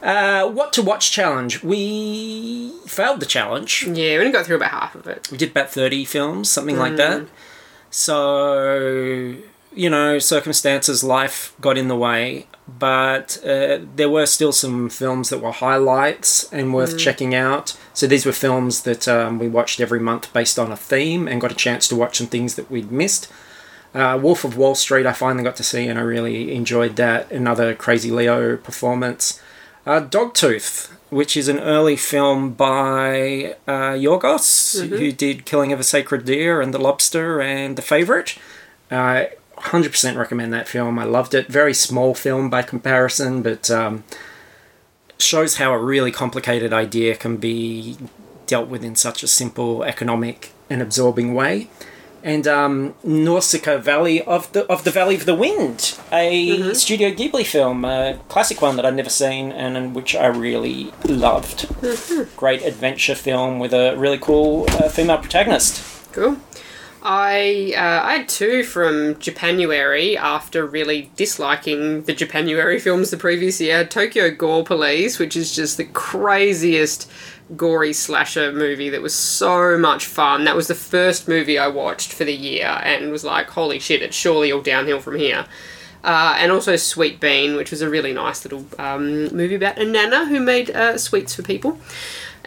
[0.02, 1.64] Uh, what to watch challenge?
[1.64, 3.84] We failed the challenge.
[3.84, 5.30] Yeah, we only got through about half of it.
[5.32, 7.28] We did about 30 films, something like that.
[7.92, 9.36] So,
[9.74, 15.30] you know, circumstances, life got in the way, but uh, there were still some films
[15.30, 17.78] that were highlights and worth checking out.
[17.94, 21.42] So these were films that um, we watched every month based on a theme and
[21.42, 23.32] got a chance to watch some things that we'd missed.
[23.94, 27.32] Uh, Wolf of Wall Street, I finally got to see, and I really enjoyed that.
[27.32, 29.42] Another Crazy Leo performance.
[29.90, 35.84] Uh, Dogtooth, which is an early film by uh, Yorgos, who did Killing of a
[35.84, 38.38] Sacred Deer and The Lobster and The Favourite.
[38.92, 39.26] Uh,
[39.58, 41.00] 100% recommend that film.
[41.00, 41.48] I loved it.
[41.48, 44.04] Very small film by comparison, but um,
[45.18, 47.98] shows how a really complicated idea can be
[48.46, 51.68] dealt with in such a simple, economic, and absorbing way.
[52.24, 57.46] And um, Nausicaa Valley of the of the Valley of the Wind, a Studio Ghibli
[57.46, 61.68] film, a classic one that I'd never seen and in which I really loved.
[62.36, 66.12] Great adventure film with a really cool uh, female protagonist.
[66.12, 66.38] Cool.
[67.02, 73.62] I uh, I had two from Japanuary after really disliking the Japanuary films the previous
[73.62, 73.86] year.
[73.86, 77.10] Tokyo Gore Police, which is just the craziest
[77.56, 80.46] gory slasher movie that was so much fun.
[80.46, 84.02] That was the first movie I watched for the year and was like, holy shit,
[84.02, 85.46] it's surely all downhill from here.
[86.04, 89.86] Uh, and also Sweet Bean, which was a really nice little um, movie about a
[89.86, 91.78] nana who made uh, sweets for people.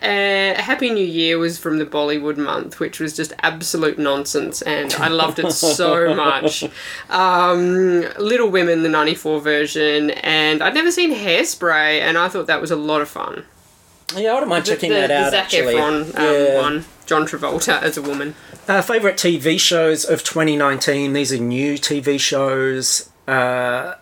[0.01, 4.93] Uh, Happy New Year was from the Bollywood month, which was just absolute nonsense, and
[4.95, 6.65] I loved it so much.
[7.09, 12.61] Um, Little Women, the 94 version, and I'd never seen Hairspray, and I thought that
[12.61, 13.45] was a lot of fun.
[14.17, 15.31] Yeah, I wouldn't mind checking the, that the out.
[15.31, 16.61] Zac actually, Efron um, Yeah.
[16.61, 18.35] one, John Travolta as a woman.
[18.69, 21.13] Uh, favorite TV shows of 2019.
[21.13, 23.11] These are new TV shows.
[23.27, 23.95] Uh,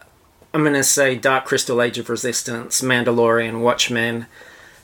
[0.52, 4.26] I'm going to say Dark Crystal Age of Resistance, Mandalorian, Watchmen,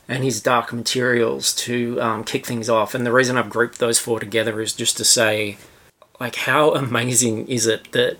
[0.07, 2.95] and his Dark Materials to um, kick things off.
[2.95, 5.57] And the reason I've grouped those four together is just to say,
[6.19, 8.17] like, how amazing is it that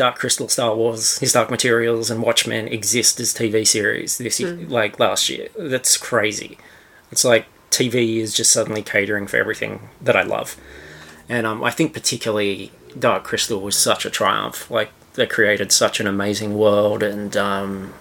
[0.00, 4.54] Dark Crystal, Star Wars, His Dark Materials, and Watchmen exist as TV series this year,
[4.54, 5.48] like last year?
[5.58, 6.56] That's crazy.
[7.12, 10.56] It's like TV is just suddenly catering for everything that I love.
[11.28, 14.70] And um, I think particularly Dark Crystal was such a triumph.
[14.70, 17.92] Like they created such an amazing world, and um,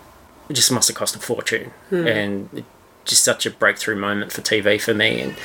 [0.47, 1.73] it just must have cost a fortune.
[2.07, 2.63] And
[3.03, 5.19] just such a breakthrough moment for TV for me.
[5.19, 5.35] And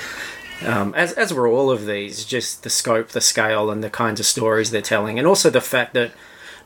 [0.65, 4.21] um, as as were all of these, just the scope, the scale, and the kinds
[4.21, 6.13] of stories they're telling, and also the fact that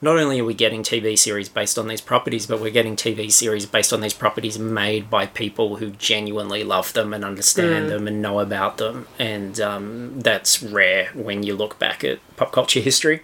[0.00, 3.30] not only are we getting TV series based on these properties, but we're getting TV
[3.30, 8.06] series based on these properties made by people who genuinely love them and understand them
[8.06, 9.06] and know about them.
[9.18, 13.22] And um, that's rare when you look back at pop culture history.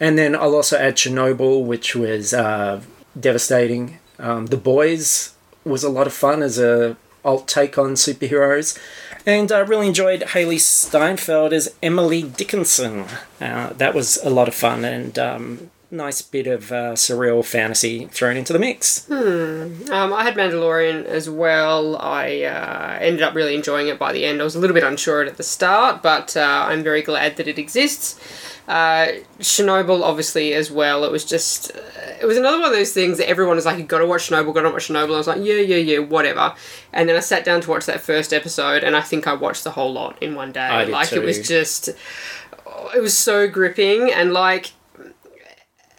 [0.00, 2.80] And then I'll also add Chernobyl, which was uh,
[3.18, 3.98] devastating.
[4.18, 5.34] Um, the Boys
[5.64, 8.78] was a lot of fun as a alt take on superheroes.
[9.26, 13.04] And I really enjoyed Hailee Steinfeld as Emily Dickinson.
[13.40, 18.06] Uh, that was a lot of fun, and um, nice bit of uh, surreal fantasy
[18.06, 19.10] thrown into the mix.
[19.10, 21.96] Um, I had Mandalorian as well.
[21.96, 24.40] I uh, ended up really enjoying it by the end.
[24.40, 27.48] I was a little bit unsure at the start, but uh, I'm very glad that
[27.48, 28.20] it exists.
[28.68, 31.04] Uh, Chernobyl, obviously, as well.
[31.04, 31.80] It was just, uh,
[32.20, 34.28] it was another one of those things that everyone was like, "You got to watch
[34.28, 36.54] Chernobyl, got to watch Chernobyl." I was like, "Yeah, yeah, yeah, whatever."
[36.92, 39.64] And then I sat down to watch that first episode, and I think I watched
[39.64, 40.60] the whole lot in one day.
[40.60, 44.72] I did like it was just, it was so gripping, and like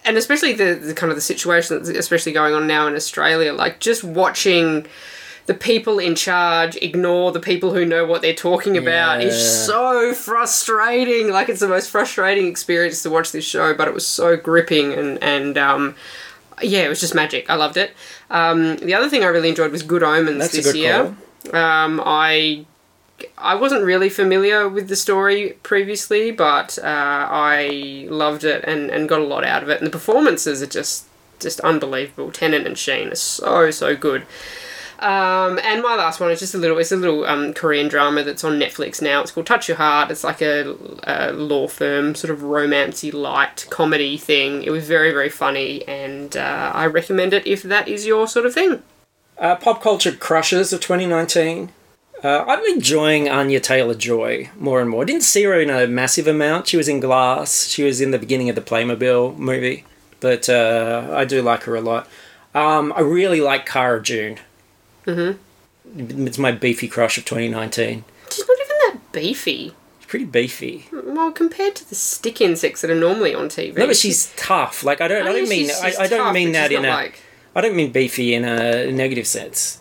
[0.05, 3.53] and especially the, the kind of the situation that's especially going on now in Australia,
[3.53, 4.85] like just watching
[5.45, 10.13] the people in charge ignore the people who know what they're talking about is so
[10.13, 11.31] frustrating.
[11.31, 14.93] Like it's the most frustrating experience to watch this show, but it was so gripping
[14.93, 15.95] and and um,
[16.61, 17.49] yeah, it was just magic.
[17.49, 17.93] I loved it.
[18.29, 21.15] Um, the other thing I really enjoyed was Good Omens That's this year.
[21.51, 22.65] Um, I
[23.37, 29.09] I wasn't really familiar with the story previously, but uh, I loved it and, and
[29.09, 29.79] got a lot out of it.
[29.79, 31.05] And the performances are just
[31.39, 32.31] just unbelievable.
[32.31, 34.25] Tennant and Sheen are so so good.
[34.99, 38.23] Um, and my last one is just a little it's a little um, Korean drama
[38.23, 39.21] that's on Netflix now.
[39.21, 40.11] It's called Touch Your Heart.
[40.11, 44.63] It's like a, a law firm sort of romancy light comedy thing.
[44.63, 48.45] It was very very funny, and uh, I recommend it if that is your sort
[48.45, 48.83] of thing.
[49.37, 51.71] Uh, pop culture crushes of 2019.
[52.23, 55.03] Uh, I'm enjoying Anya Taylor Joy more and more.
[55.03, 56.67] I didn't see her in a massive amount.
[56.67, 57.67] She was in Glass.
[57.67, 59.85] She was in the beginning of the Playmobil movie.
[60.19, 62.09] But uh, I do like her a lot.
[62.53, 64.37] Um, I really like Cara Dune.
[65.05, 66.27] Mm-hmm.
[66.27, 68.03] It's my beefy crush of 2019.
[68.29, 69.73] She's not even that beefy.
[69.99, 70.87] She's pretty beefy.
[70.91, 73.77] Well, compared to the stick insects that are normally on TV.
[73.77, 74.83] No, but she's tough.
[74.83, 75.25] Like I don't.
[75.25, 75.67] I, Oh, don't mean.
[75.67, 76.89] she's- I, she's I don't tough, mean that in a.
[76.89, 77.21] like-
[77.55, 79.79] I don't mean beefy in a negative sense.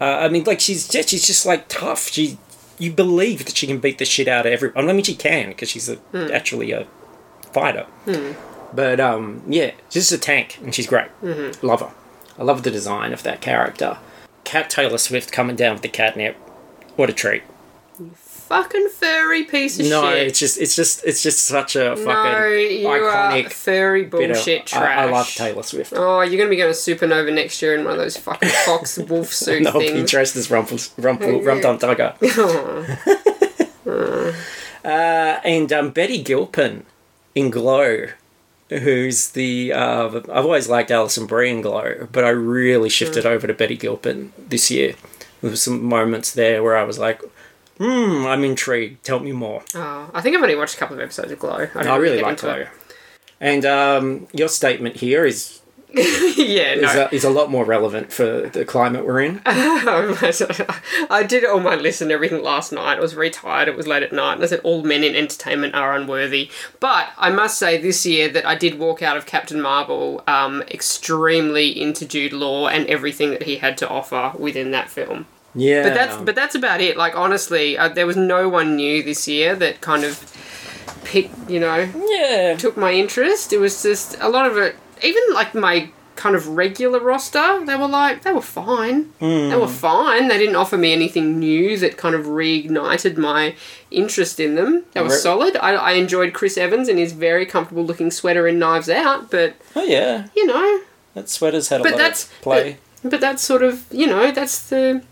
[0.00, 2.08] Uh, I mean, like she's just she's just like tough.
[2.08, 2.38] She
[2.78, 4.88] you believe that she can beat the shit out of everyone.
[4.88, 5.98] I mean, she can because she's a,
[6.34, 6.86] actually a
[7.52, 7.86] fighter.
[8.74, 11.08] But um, yeah, she's just a tank, and she's great.
[11.62, 11.90] Love her.
[12.38, 13.96] I love the design of that character.
[14.44, 16.36] Cat Taylor Swift coming down with the catnip.
[16.96, 17.42] What a treat!
[18.48, 20.26] Fucking furry piece of No, shit.
[20.28, 24.30] it's just it's just it's just such a fucking no, you are iconic furry bit
[24.30, 24.98] of- bullshit I- trash.
[24.98, 25.92] I, love Taylor Swift.
[25.96, 28.98] Oh, you're gonna be going to Supernova next year in one of those fucking fox
[29.08, 30.10] wolf suit No, things.
[30.10, 32.14] dressed as Rumpel, Rumpel, Rum Tum Tugger.
[34.84, 36.84] uh, and um, Betty Gilpin
[37.34, 38.06] in Glow,
[38.68, 39.72] who's the.
[39.72, 43.30] Uh, I've always liked Alison Brie in Glow, but I really shifted Mm.
[43.30, 44.94] over to Betty Gilpin this year.
[45.42, 47.22] There were some moments there where I was like,
[47.78, 49.04] hmm, I'm intrigued.
[49.04, 49.62] Tell me more.
[49.74, 51.52] Oh, I think I've only watched a couple of episodes of Glow.
[51.52, 52.66] I, didn't I really like Glow.
[53.40, 55.60] And um, your statement here is
[55.96, 57.08] yeah, is, no.
[57.10, 59.40] a, is a lot more relevant for the climate we're in.
[59.46, 62.98] I did all my list and everything last night.
[62.98, 63.66] I was very tired.
[63.66, 66.50] It was late at night, and I said all men in entertainment are unworthy.
[66.80, 70.62] But I must say this year that I did walk out of Captain Marvel um,
[70.70, 75.26] extremely into Jude Law and everything that he had to offer within that film.
[75.56, 75.82] Yeah.
[75.82, 76.96] But that's but that's about it.
[76.96, 80.20] Like honestly, uh, there was no one new this year that kind of
[81.04, 81.50] picked.
[81.50, 82.56] You know, yeah.
[82.56, 83.52] took my interest.
[83.52, 84.76] It was just a lot of it.
[85.02, 89.12] Even like my kind of regular roster, they were like they were fine.
[89.20, 90.28] They were fine.
[90.28, 93.54] They didn't offer me anything new that kind of reignited my
[93.90, 94.84] interest in them.
[94.92, 95.56] They were Re- solid.
[95.58, 99.54] I, I enjoyed Chris Evans and his very comfortable looking sweater in Knives Out, but
[99.74, 100.28] Oh, yeah.
[100.34, 100.80] you know,
[101.14, 102.78] That sweater's had a but lot that's of play.
[103.02, 105.02] But, but that's sort of you know that's the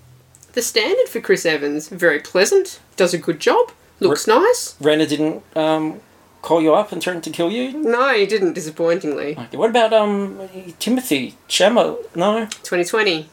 [0.54, 1.88] the standard for Chris Evans.
[1.88, 2.80] Very pleasant.
[2.96, 3.70] Does a good job.
[4.00, 4.76] Looks nice.
[4.80, 6.00] Renner didn't um,
[6.42, 7.72] call you up and threaten to kill you.
[7.72, 8.54] No, he didn't.
[8.54, 10.36] Disappointingly, Okay, What about um
[10.80, 12.16] Timothée Chalamet?
[12.16, 12.46] No.
[12.46, 13.28] 2020.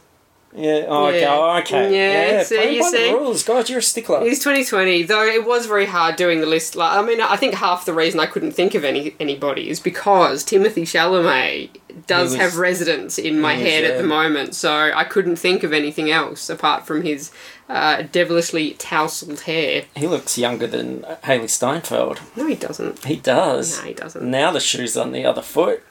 [0.53, 0.85] Yeah.
[0.87, 1.21] Oh, okay.
[1.21, 1.29] Yeah.
[1.33, 1.95] Oh, okay.
[1.95, 2.43] Yeah, Yeah.
[2.43, 3.07] see, play you by see?
[3.11, 3.69] the rules, God.
[3.69, 4.19] You're a stickler.
[4.23, 6.75] It's 2020, though it was very hard doing the list.
[6.75, 9.79] Like, I mean, I think half the reason I couldn't think of any anybody is
[9.79, 11.69] because Timothée Chalamet
[12.07, 15.63] does was- have residence in my was, head at the moment, so I couldn't think
[15.63, 17.31] of anything else apart from his
[17.69, 19.85] uh, devilishly tousled hair.
[19.95, 22.19] He looks younger than Hailee Steinfeld.
[22.35, 23.05] No, he doesn't.
[23.05, 23.79] He does.
[23.79, 24.29] No, he doesn't.
[24.29, 25.83] Now the shoe's on the other foot.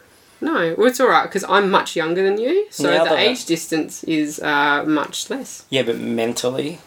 [0.43, 3.45] No, well, it's all right because I'm much younger than you, so Now the age
[3.45, 5.67] distance is uh, much less.
[5.69, 6.81] Yeah, but mentally,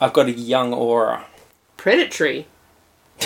[0.00, 1.26] I've got a young aura.
[1.76, 2.46] Predatory.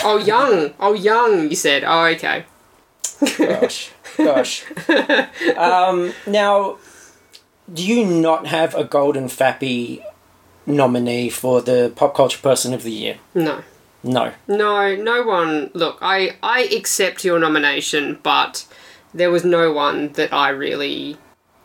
[0.03, 0.73] Oh, young.
[0.79, 1.49] oh, young.
[1.49, 1.83] You said.
[1.83, 2.45] Oh, okay.
[3.37, 3.91] Gosh,
[4.25, 4.65] gosh.
[5.57, 6.77] Um, now,
[7.71, 10.03] do you not have a Golden Fappy
[10.65, 13.17] nominee for the Pop Culture Person of the Year?
[13.33, 13.63] No.
[14.03, 14.33] No.
[14.47, 15.69] No, no one.
[15.73, 18.67] Look, I I accept your nomination, but
[19.13, 21.17] there was no one that I really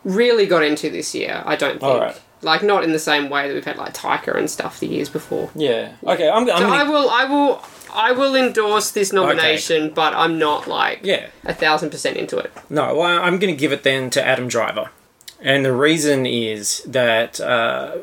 [0.03, 1.41] really got into this year.
[1.45, 1.83] I don't think.
[1.83, 2.21] All right.
[2.43, 5.09] Like not in the same way that we've had like Taika and stuff the years
[5.09, 5.49] before.
[5.55, 5.93] Yeah.
[6.03, 6.29] Okay.
[6.29, 6.43] I'm.
[6.43, 7.63] I'm So gonna, I will, I will,
[7.97, 11.27] I will endorse this nomination, but I'm not like yeah.
[11.43, 12.51] a thousand percent into it.
[12.69, 14.91] No, well, I'm going to give it then to Adam Driver.
[15.41, 17.97] And the reason is that uh,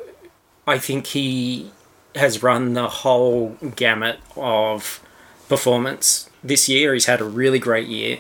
[0.67, 1.71] I think he
[2.15, 5.01] has run the whole gamut of
[5.49, 6.93] performance this year.
[6.93, 8.19] He's had a really great year.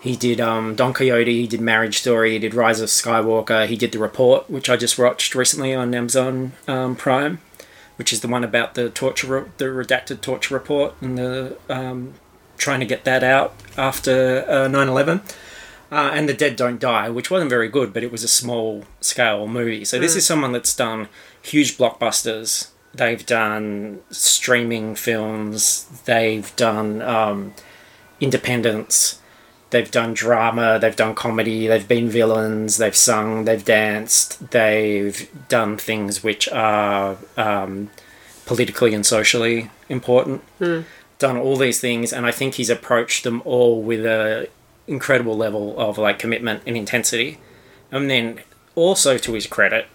[0.00, 3.76] He did um, Don Quixote, he did Marriage Story, he did Rise of Skywalker, he
[3.76, 7.38] did The Report, which I just watched recently on Amazon um, Prime,
[8.00, 12.14] which is the one about the torture, the redacted torture report and the um,
[12.56, 15.20] trying to get that out after uh, 9/11
[15.92, 18.84] uh, and The Dead Don't Die, which wasn't very good, but it was a small
[19.02, 19.84] scale movie.
[19.84, 21.10] So this is someone that's done
[21.42, 22.70] huge blockbusters.
[22.94, 25.84] They've done streaming films.
[26.06, 27.52] They've done um,
[28.18, 29.20] independence.
[29.70, 30.78] They've done drama.
[30.80, 31.66] They've done comedy.
[31.66, 32.76] They've been villains.
[32.78, 33.44] They've sung.
[33.44, 34.50] They've danced.
[34.50, 37.90] They've done things which are um,
[38.46, 40.42] politically and socially important.
[41.18, 44.48] Done all these things, and I think he's approached them all with a
[44.88, 47.38] incredible level of like commitment and intensity.
[47.92, 48.40] And then
[48.74, 49.86] also to his credit,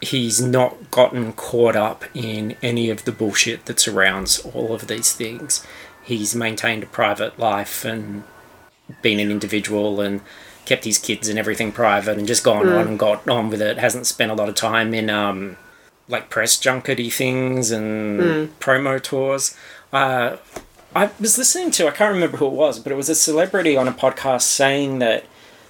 [0.00, 5.12] he's not gotten caught up in any of the bullshit that surrounds all of these
[5.12, 5.66] things.
[6.02, 8.24] He's maintained a private life and
[9.00, 10.20] been an individual and
[10.64, 13.78] kept his kids and everything private and just gone on and got on with it.
[13.78, 15.56] Hasn't spent a lot of time in um
[16.08, 18.20] like press junkety things and
[18.60, 19.56] promo tours.
[19.92, 20.36] Uh,
[20.94, 23.76] I was listening to, I can't remember who it was, but it was a celebrity
[23.76, 25.24] on a podcast saying that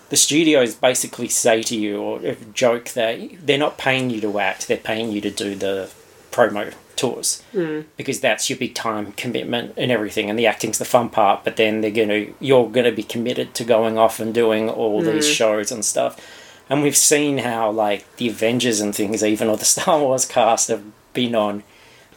[0.08, 4.68] the studios basically say to you, or joke that they're not paying you to act,
[4.68, 5.90] they're paying you to do the
[6.32, 7.80] promo tours hmm.
[7.96, 11.44] because that's your big time commitment and everything, and the acting's the fun part.
[11.44, 15.06] But then they're gonna, you're gonna be committed to going off and doing all hmm.
[15.06, 16.20] these shows and stuff.
[16.68, 20.68] And we've seen how like the Avengers and things, even or the Star Wars cast,
[20.68, 21.62] have been on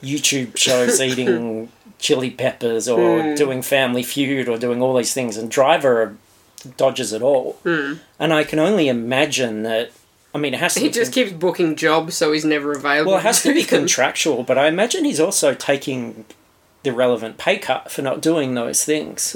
[0.01, 3.35] YouTube shows eating chili peppers or hmm.
[3.35, 6.17] doing Family Feud or doing all these things, and Driver
[6.77, 7.57] dodges it all.
[8.19, 9.91] And I can only imagine that.
[10.35, 10.81] I mean, it has to.
[10.81, 13.11] He just keeps booking jobs, so he's never available.
[13.13, 16.25] well, it has to be contractual, but I imagine he's also taking
[16.83, 19.31] the relevant pay cut for not doing those things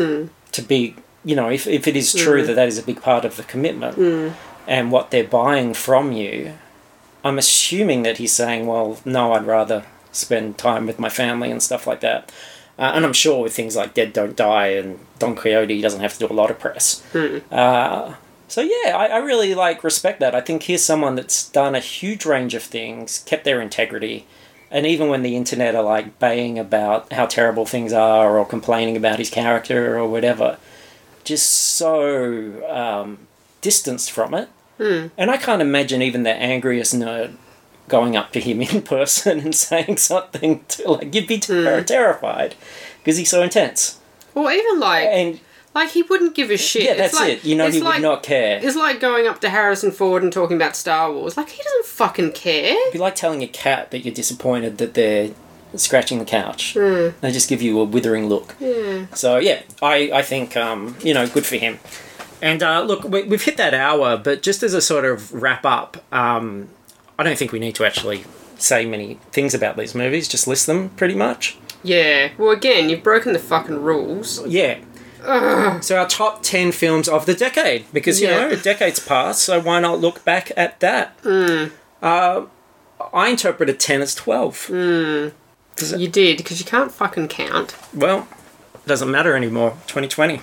[0.52, 3.24] to be, you know, if, if it is true that that is a big part
[3.26, 3.98] of the commitment
[4.68, 6.54] and what they're buying from you,
[7.24, 11.64] I'm assuming that he's saying, well, no, I'd rather spend time with my family and
[11.64, 12.30] stuff like that.
[12.78, 16.02] Uh, and I'm sure with things like Dead Don't Die and Don Quixote, he doesn't
[16.02, 17.04] have to do a lot of press.
[17.52, 18.16] Uh,
[18.50, 20.36] so yeah, I, I really like respect that.
[20.36, 24.26] I think here's someone that's done a huge range of things, kept their integrity,
[24.72, 28.98] and even when the internet are like baying about how terrible things are or complaining
[28.98, 30.58] about his character or whatever,
[31.24, 33.28] just so um,
[33.62, 34.50] distanced from it.
[35.18, 37.36] And I can't imagine even the angriest nerd
[37.88, 42.56] going up to him in person and saying something to like you'd be ter- terrified
[43.00, 44.00] because he's so intense.
[44.36, 45.40] Or even like, And
[45.76, 46.84] like he wouldn't give a shit.
[46.84, 47.46] yeah, It's that's like- it.
[47.46, 48.60] You know, he like, would not care.
[48.62, 51.38] It's like going up to Harrison Ford and talking about Star Wars.
[51.38, 52.74] Like he doesn't fucking care.
[52.74, 55.32] It'd be like telling a cat that you're disappointed that they're
[55.76, 56.74] scratching the couch.
[56.74, 58.56] They just give you a withering look.
[58.60, 59.06] Yeah.
[59.14, 61.80] So yeah, I I think um, you know good for him.
[62.42, 65.66] And uh, look, we, we've hit that hour, but just as a sort of wrap
[65.66, 66.70] up, um,
[67.20, 68.24] I don't think we need to actually
[68.58, 70.28] say many things about these movies.
[70.28, 71.58] Just list them pretty much.
[71.84, 72.30] Yeah.
[72.38, 74.46] Well, again, you've broken the fucking rules.
[74.48, 74.80] Yeah.
[75.82, 78.40] So our top ten films of the decade, because you Yeah.
[78.42, 81.18] know a decade's passed, so why not look back at that?
[82.02, 82.42] Uh,
[83.14, 84.68] I interpreted ten as twelve.
[84.70, 87.76] You did because you can't fucking count.
[87.94, 88.28] Well,
[88.76, 89.72] it doesn't matter anymore.
[89.88, 90.42] 2020.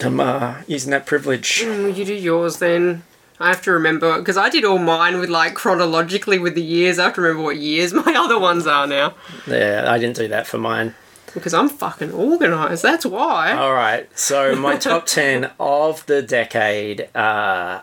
[0.00, 1.62] I'm uh, using that privilege.
[1.64, 3.02] Well, you do yours then.
[3.40, 6.98] I have to remember because I did all mine with like chronologically with the years.
[6.98, 9.14] I have to remember what years my other ones are now
[9.46, 10.94] Yeah, I didn't do that for mine.
[11.34, 12.82] Because I'm fucking organised.
[12.82, 13.52] That's why.
[13.52, 17.80] All right, so my top 10 of the decade, uh,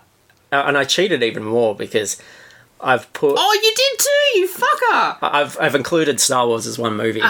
[0.51, 2.21] and I cheated even more because
[2.81, 3.35] I've put.
[3.37, 5.17] oh, you did too, you fucker!
[5.21, 7.21] I've, I've included Star Wars as one movie.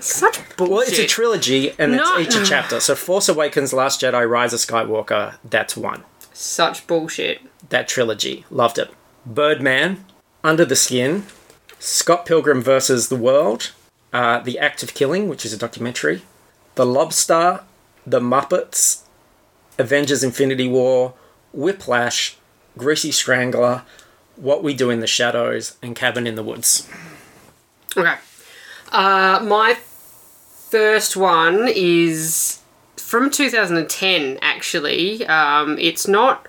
[0.00, 0.70] Such bullshit.
[0.70, 2.16] well, it's a trilogy and No.
[2.18, 2.78] it's each a chapter.
[2.78, 6.04] So Force Awakens, Last Jedi, Rise of Skywalker, that's one.
[6.32, 7.40] Such bullshit.
[7.70, 8.44] That trilogy.
[8.48, 8.90] Loved it.
[9.26, 10.04] Birdman,
[10.44, 11.24] Under the Skin,
[11.80, 13.72] Scott Pilgrim versus the World,
[14.12, 16.22] uh, The Act of Killing, which is a documentary,
[16.74, 17.60] The Lobster,
[18.06, 19.02] The Muppets,
[19.78, 21.14] Avengers Infinity War,
[21.52, 22.36] Whiplash,
[22.76, 23.82] Greasy Strangler,
[24.36, 26.88] What We Do in the Shadows, and Cabin in the Woods.
[27.96, 28.14] Okay.
[28.92, 29.74] Uh, my
[30.70, 32.60] first one is
[32.96, 35.26] from 2010, actually.
[35.26, 36.46] Um, it's not.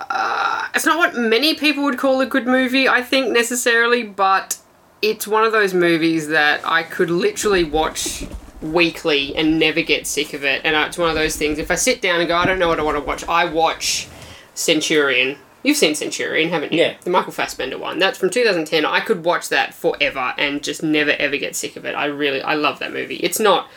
[0.00, 4.58] uh, it's not what many people would call a good movie, I think, necessarily, but
[5.02, 8.24] it's one of those movies that I could literally watch
[8.62, 10.62] weekly and never get sick of it.
[10.64, 12.68] And it's one of those things, if I sit down and go, I don't know
[12.68, 14.08] what I want to watch, I watch
[14.54, 15.36] Centurion.
[15.64, 16.80] You've seen Centurion, haven't you?
[16.80, 16.94] Yeah.
[17.02, 17.98] The Michael Fassbender one.
[17.98, 18.84] That's from 2010.
[18.84, 21.94] I could watch that forever and just never ever get sick of it.
[21.94, 23.16] I really, I love that movie.
[23.16, 23.68] It's not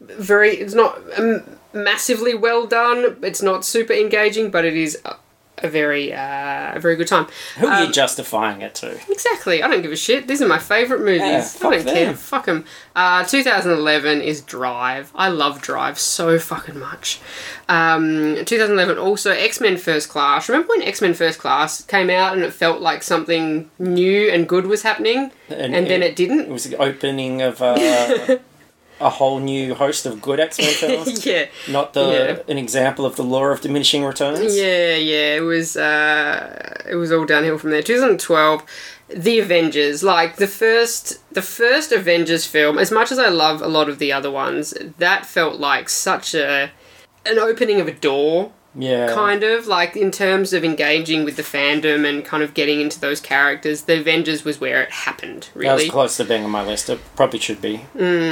[0.00, 3.16] very, it's not um, massively well done.
[3.22, 5.00] It's not super engaging, but it is
[5.62, 7.26] a, very, uh, a very good time.
[7.58, 8.98] Who are Um, you justifying it to?
[9.10, 9.62] Exactly.
[9.62, 10.28] I don't give a shit.
[10.28, 11.20] These are my favourite movies.
[11.20, 12.14] Yeah, I don't care.
[12.14, 12.64] Fuck them.
[12.94, 15.10] Uh, 2011 is Drive.
[15.14, 17.20] I love Drive so fucking much.
[17.68, 20.48] Um, 2011 also X Men First Class.
[20.48, 24.48] Remember when X Men First Class came out and it felt like something new and
[24.48, 26.40] good was happening, and, then it didn't?
[26.40, 28.38] It was the opening of uh,
[29.00, 31.26] a whole new host of good X Men films.
[31.26, 31.46] yeah.
[31.68, 32.06] Not the
[32.46, 32.52] Yeah.
[32.52, 34.56] an example of the law of diminishing returns.
[34.56, 37.82] Yeah, yeah, it was uh it was all downhill from there.
[37.82, 38.62] 2012,
[39.08, 43.68] The Avengers, like the first the first Avengers film, as much as I love a
[43.68, 46.70] lot of the other ones, that felt like such a
[47.26, 49.12] an opening of a door Yeah.
[49.14, 52.98] kind of like in terms of engaging with the fandom and kind of getting into
[52.98, 53.82] those characters.
[53.82, 55.90] The Avengers was where it happened, That was really.
[55.90, 56.88] close to being on my list.
[56.88, 57.84] It probably should be.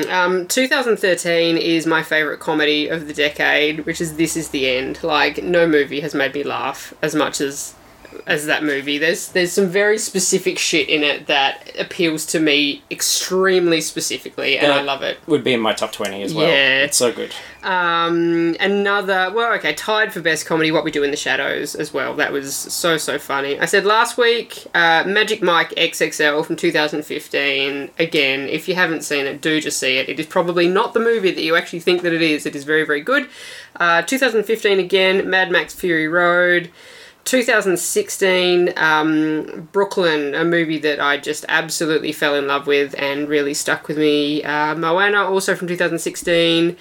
[0.08, 5.02] Um, 2013 is my favorite comedy of the decade, which is This Is the End.
[5.02, 7.74] Like no movie has made me laugh as much as
[8.26, 8.98] as that movie.
[8.98, 14.72] There's there's some very specific shit in it that appeals to me extremely specifically, and
[14.72, 15.18] I love it.
[15.26, 16.46] Would be in my top twenty as well.
[16.48, 16.82] Yeah.
[16.84, 17.32] It's so good.
[17.62, 20.72] Um, another well, okay, tied for best comedy.
[20.72, 22.14] What we do in the shadows as well.
[22.16, 23.58] That was so so funny.
[23.58, 27.90] I said last week, uh, Magic Mike XXL from 2015.
[27.98, 30.08] Again, if you haven't seen it, do just see it.
[30.08, 32.46] It is probably not the movie that you actually think that it is.
[32.46, 33.28] It is very very good.
[33.76, 36.70] Uh, 2015 again, Mad Max Fury Road.
[37.26, 43.54] 2016, um, Brooklyn, a movie that I just absolutely fell in love with and really
[43.54, 44.42] stuck with me.
[44.42, 46.76] Uh, Moana, also from 2016.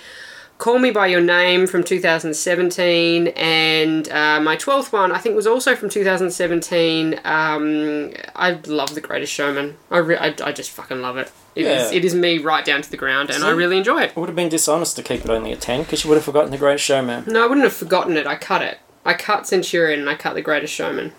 [0.59, 5.47] Call Me By Your Name from 2017, and uh, my 12th one, I think, was
[5.47, 7.17] also from 2017.
[7.23, 9.77] Um, I love The Greatest Showman.
[9.89, 11.31] I, re- I, I just fucking love it.
[11.55, 11.97] It is Yeah.
[11.97, 14.09] it is me right down to the ground, and I really enjoy it.
[14.11, 16.25] It would have been dishonest to keep it only a 10 because you would have
[16.25, 18.27] forgotten The Greatest Showman No, I wouldn't have forgotten it.
[18.27, 18.79] I cut it.
[19.05, 21.13] I cut Centurion and I cut The Greatest Showman.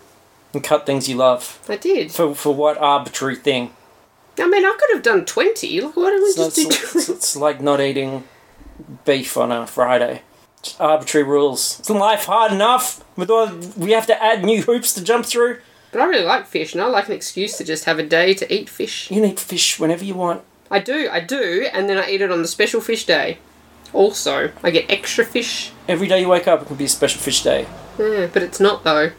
[0.53, 1.59] and cut things you love.
[1.67, 2.11] I did.
[2.11, 3.73] For, for what arbitrary thing?
[4.37, 5.81] I mean, I could have done 20.
[5.81, 8.23] Look, why don't we just do it's, it's like not eating
[9.05, 10.21] beef on a Friday.
[10.61, 11.79] Just arbitrary rules.
[11.81, 13.03] Isn't life hard enough?
[13.17, 15.59] With all we have to add new hoops to jump through.
[15.91, 18.33] But I really like fish, and I like an excuse to just have a day
[18.35, 19.11] to eat fish.
[19.11, 20.43] You can eat fish whenever you want.
[20.69, 23.39] I do, I do, and then I eat it on the special fish day.
[23.91, 25.71] Also, I get extra fish.
[25.87, 27.67] Every day you wake up, it can be a special fish day.
[27.99, 29.11] Yeah, but it's not though.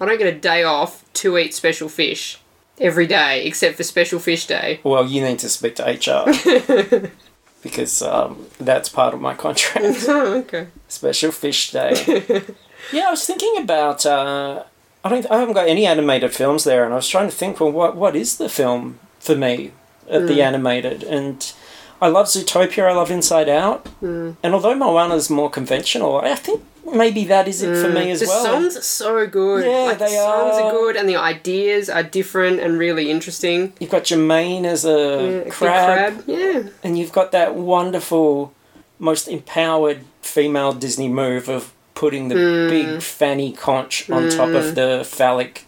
[0.00, 2.40] I don't get a day off to eat special fish
[2.80, 4.80] every day, except for special fish day.
[4.82, 7.12] Well, you need to speak to HR
[7.62, 10.04] because um, that's part of my contract.
[10.08, 10.68] Oh, okay.
[10.88, 11.94] Special fish day.
[12.92, 14.04] yeah, I was thinking about.
[14.04, 14.64] Uh,
[15.04, 15.30] I don't.
[15.30, 17.60] I haven't got any animated films there, and I was trying to think.
[17.60, 19.72] Well, what what is the film for me
[20.08, 21.02] at the animated?
[21.02, 21.52] And
[22.00, 22.88] I love Zootopia.
[22.88, 23.88] I love Inside Out.
[24.00, 28.26] And although Moana's more conventional, I think maybe that is it for me as the
[28.26, 28.44] well.
[28.44, 29.64] songs are so good.
[29.64, 30.62] Yeah, like, they the songs are.
[30.62, 30.70] are.
[30.72, 33.72] good, and the ideas are different and really interesting.
[33.80, 36.62] You've got Jemaine as a Yeah, a crab, Yeah.
[36.82, 38.52] and you've got that wonderful,
[38.98, 42.68] most empowered female Disney move of putting the Hmm.
[42.70, 45.64] big fanny conch on top of the phallic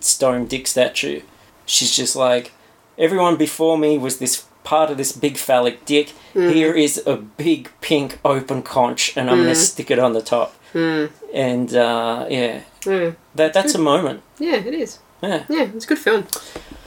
[0.00, 1.20] stone dick statue.
[1.64, 2.52] She's just like,
[2.98, 6.10] everyone before me was this part of this big phallic dick.
[6.32, 6.48] Hmm.
[6.50, 10.22] Here is a big pink open conch, and I'm going to stick it on the
[10.22, 10.55] top.
[10.72, 11.06] Hmm.
[11.32, 13.12] And uh, yeah, Yeah.
[13.34, 14.22] that that's a moment.
[14.38, 14.98] Yeah, it is.
[15.22, 15.44] Yeah.
[15.48, 16.26] Yeah, it's a good film.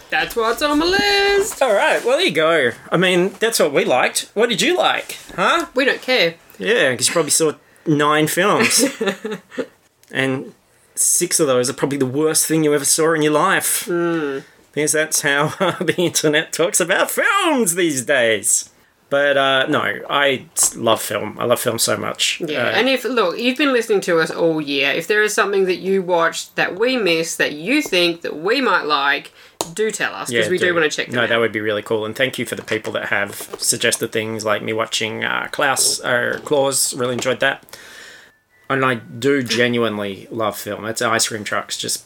[0.10, 1.62] That's what's on my list.
[1.62, 2.72] All right, well there you go.
[2.92, 4.30] I mean, that's what we liked.
[4.34, 5.68] What did you like, huh?
[5.76, 6.36] We don't care.
[6.58, 7.54] Yeah, because you probably saw
[7.86, 8.84] nine films,
[10.12, 10.54] and
[10.96, 13.86] six of those are probably the worst thing you ever saw in your life.
[13.86, 15.48] Because that's how
[15.80, 18.70] the internet talks about films these days.
[19.10, 20.46] But uh, no, I
[20.76, 21.38] love film.
[21.40, 22.40] I love film so much.
[22.46, 24.92] Yeah, Uh, and if look, you've been listening to us all year.
[24.92, 28.62] If there is something that you watched that we missed that you think that we
[28.62, 29.32] might like,
[29.74, 31.30] do tell us because Yeah, we do, want to check them No, out.
[31.30, 32.06] that would be really cool.
[32.06, 36.00] And thank you for the people that have suggested things like me watching uh, Klaus
[36.02, 36.94] or Claus.
[36.94, 37.66] Really enjoyed that.
[38.70, 40.86] And I do genuinely love film.
[40.86, 42.06] It's ice cream trucks just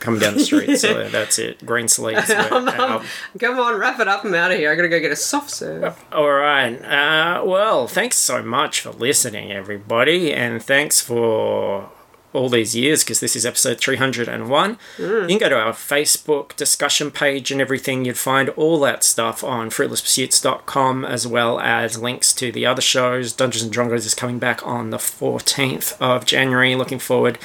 [0.00, 0.76] coming down the street.
[0.76, 1.64] so that's it.
[1.64, 2.28] Green sleeves.
[2.50, 3.04] we're um, um, out.
[3.38, 4.24] Come on, wrap it up.
[4.24, 4.72] I'm out of here.
[4.72, 6.04] I gotta go get a soft serve.
[6.12, 6.74] All right.
[6.82, 11.90] Uh, well, thanks so much for listening, everybody, and thanks for
[12.32, 14.78] all these years because this is episode 301.
[14.96, 15.22] Mm.
[15.22, 18.04] You can go to our Facebook discussion page and everything.
[18.04, 23.32] You'd find all that stuff on fruitlesspursuits.com as well as links to the other shows.
[23.32, 26.74] Dungeons and Drongos is coming back on the 14th of January.
[26.76, 27.38] Looking forward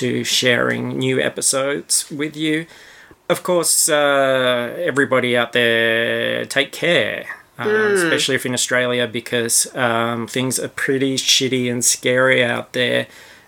[0.00, 2.66] to sharing new episodes with you.
[3.28, 7.26] Of course, uh, everybody out there, take care.
[7.58, 13.06] Uh, Especially if in Australia, because um, things are pretty shitty and scary out there.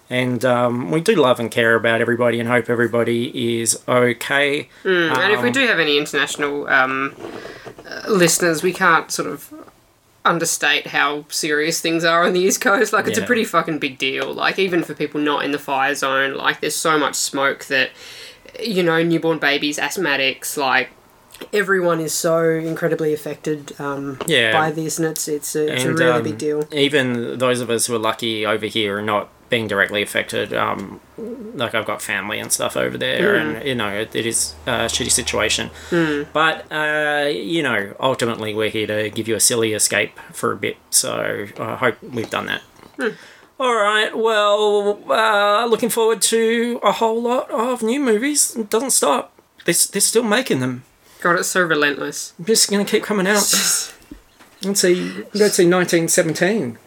[0.09, 4.71] And um, we do love and care about everybody and hope everybody is okay.
[4.87, 7.15] and if we Um, do have any international um,
[7.87, 9.53] uh, listeners, we can't sort of
[10.29, 12.93] understate how serious things are on the East Coast.
[12.93, 14.33] Like, it's a pretty fucking big deal.
[14.33, 17.91] Like, even for people not in the fire zone, like, there's so much smoke that,
[18.61, 20.91] you know, newborn babies, asthmatics, like,
[21.53, 24.53] everyone is so incredibly affected um, Yeah.
[24.53, 26.65] by this, and it's, it's, a, it's a really um, big deal.
[26.73, 30.53] Even those of us who are lucky over here are not being directly affected.
[30.53, 34.55] Um, like I've got family and stuff over there, and you know it, it is
[34.67, 35.71] a shitty situation.
[36.33, 40.57] But uh, you know, ultimately we're here to give you a silly escape for a
[40.57, 40.77] bit.
[40.91, 42.63] So I hope we've done that.
[43.61, 44.17] All right.
[44.17, 48.55] Well, uh, looking forward to a whole lot of new movies.
[48.57, 49.33] It doesn't stop.
[49.65, 50.85] They're, they're still making them.
[51.21, 52.35] God, it's so relentless.
[52.43, 53.43] Just gonna keep coming out.
[54.63, 55.25] Let's see.
[55.35, 55.69] Let's see.
[55.69, 56.79] 1917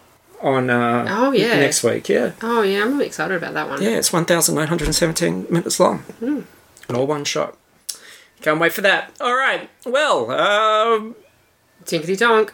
[0.42, 1.58] on uh, Oh, yeah.
[1.60, 2.10] next week.
[2.10, 3.82] Yeah, Oh, yeah, I'm really excited about that one.
[3.82, 3.92] yeah.
[3.98, 6.46] It's 1,917 minutes long, and
[6.94, 7.58] all one shot.
[8.42, 9.12] Can't wait for that.
[9.22, 9.70] All right.
[9.86, 11.16] Well, um,
[11.86, 12.54] Tinkety tonk.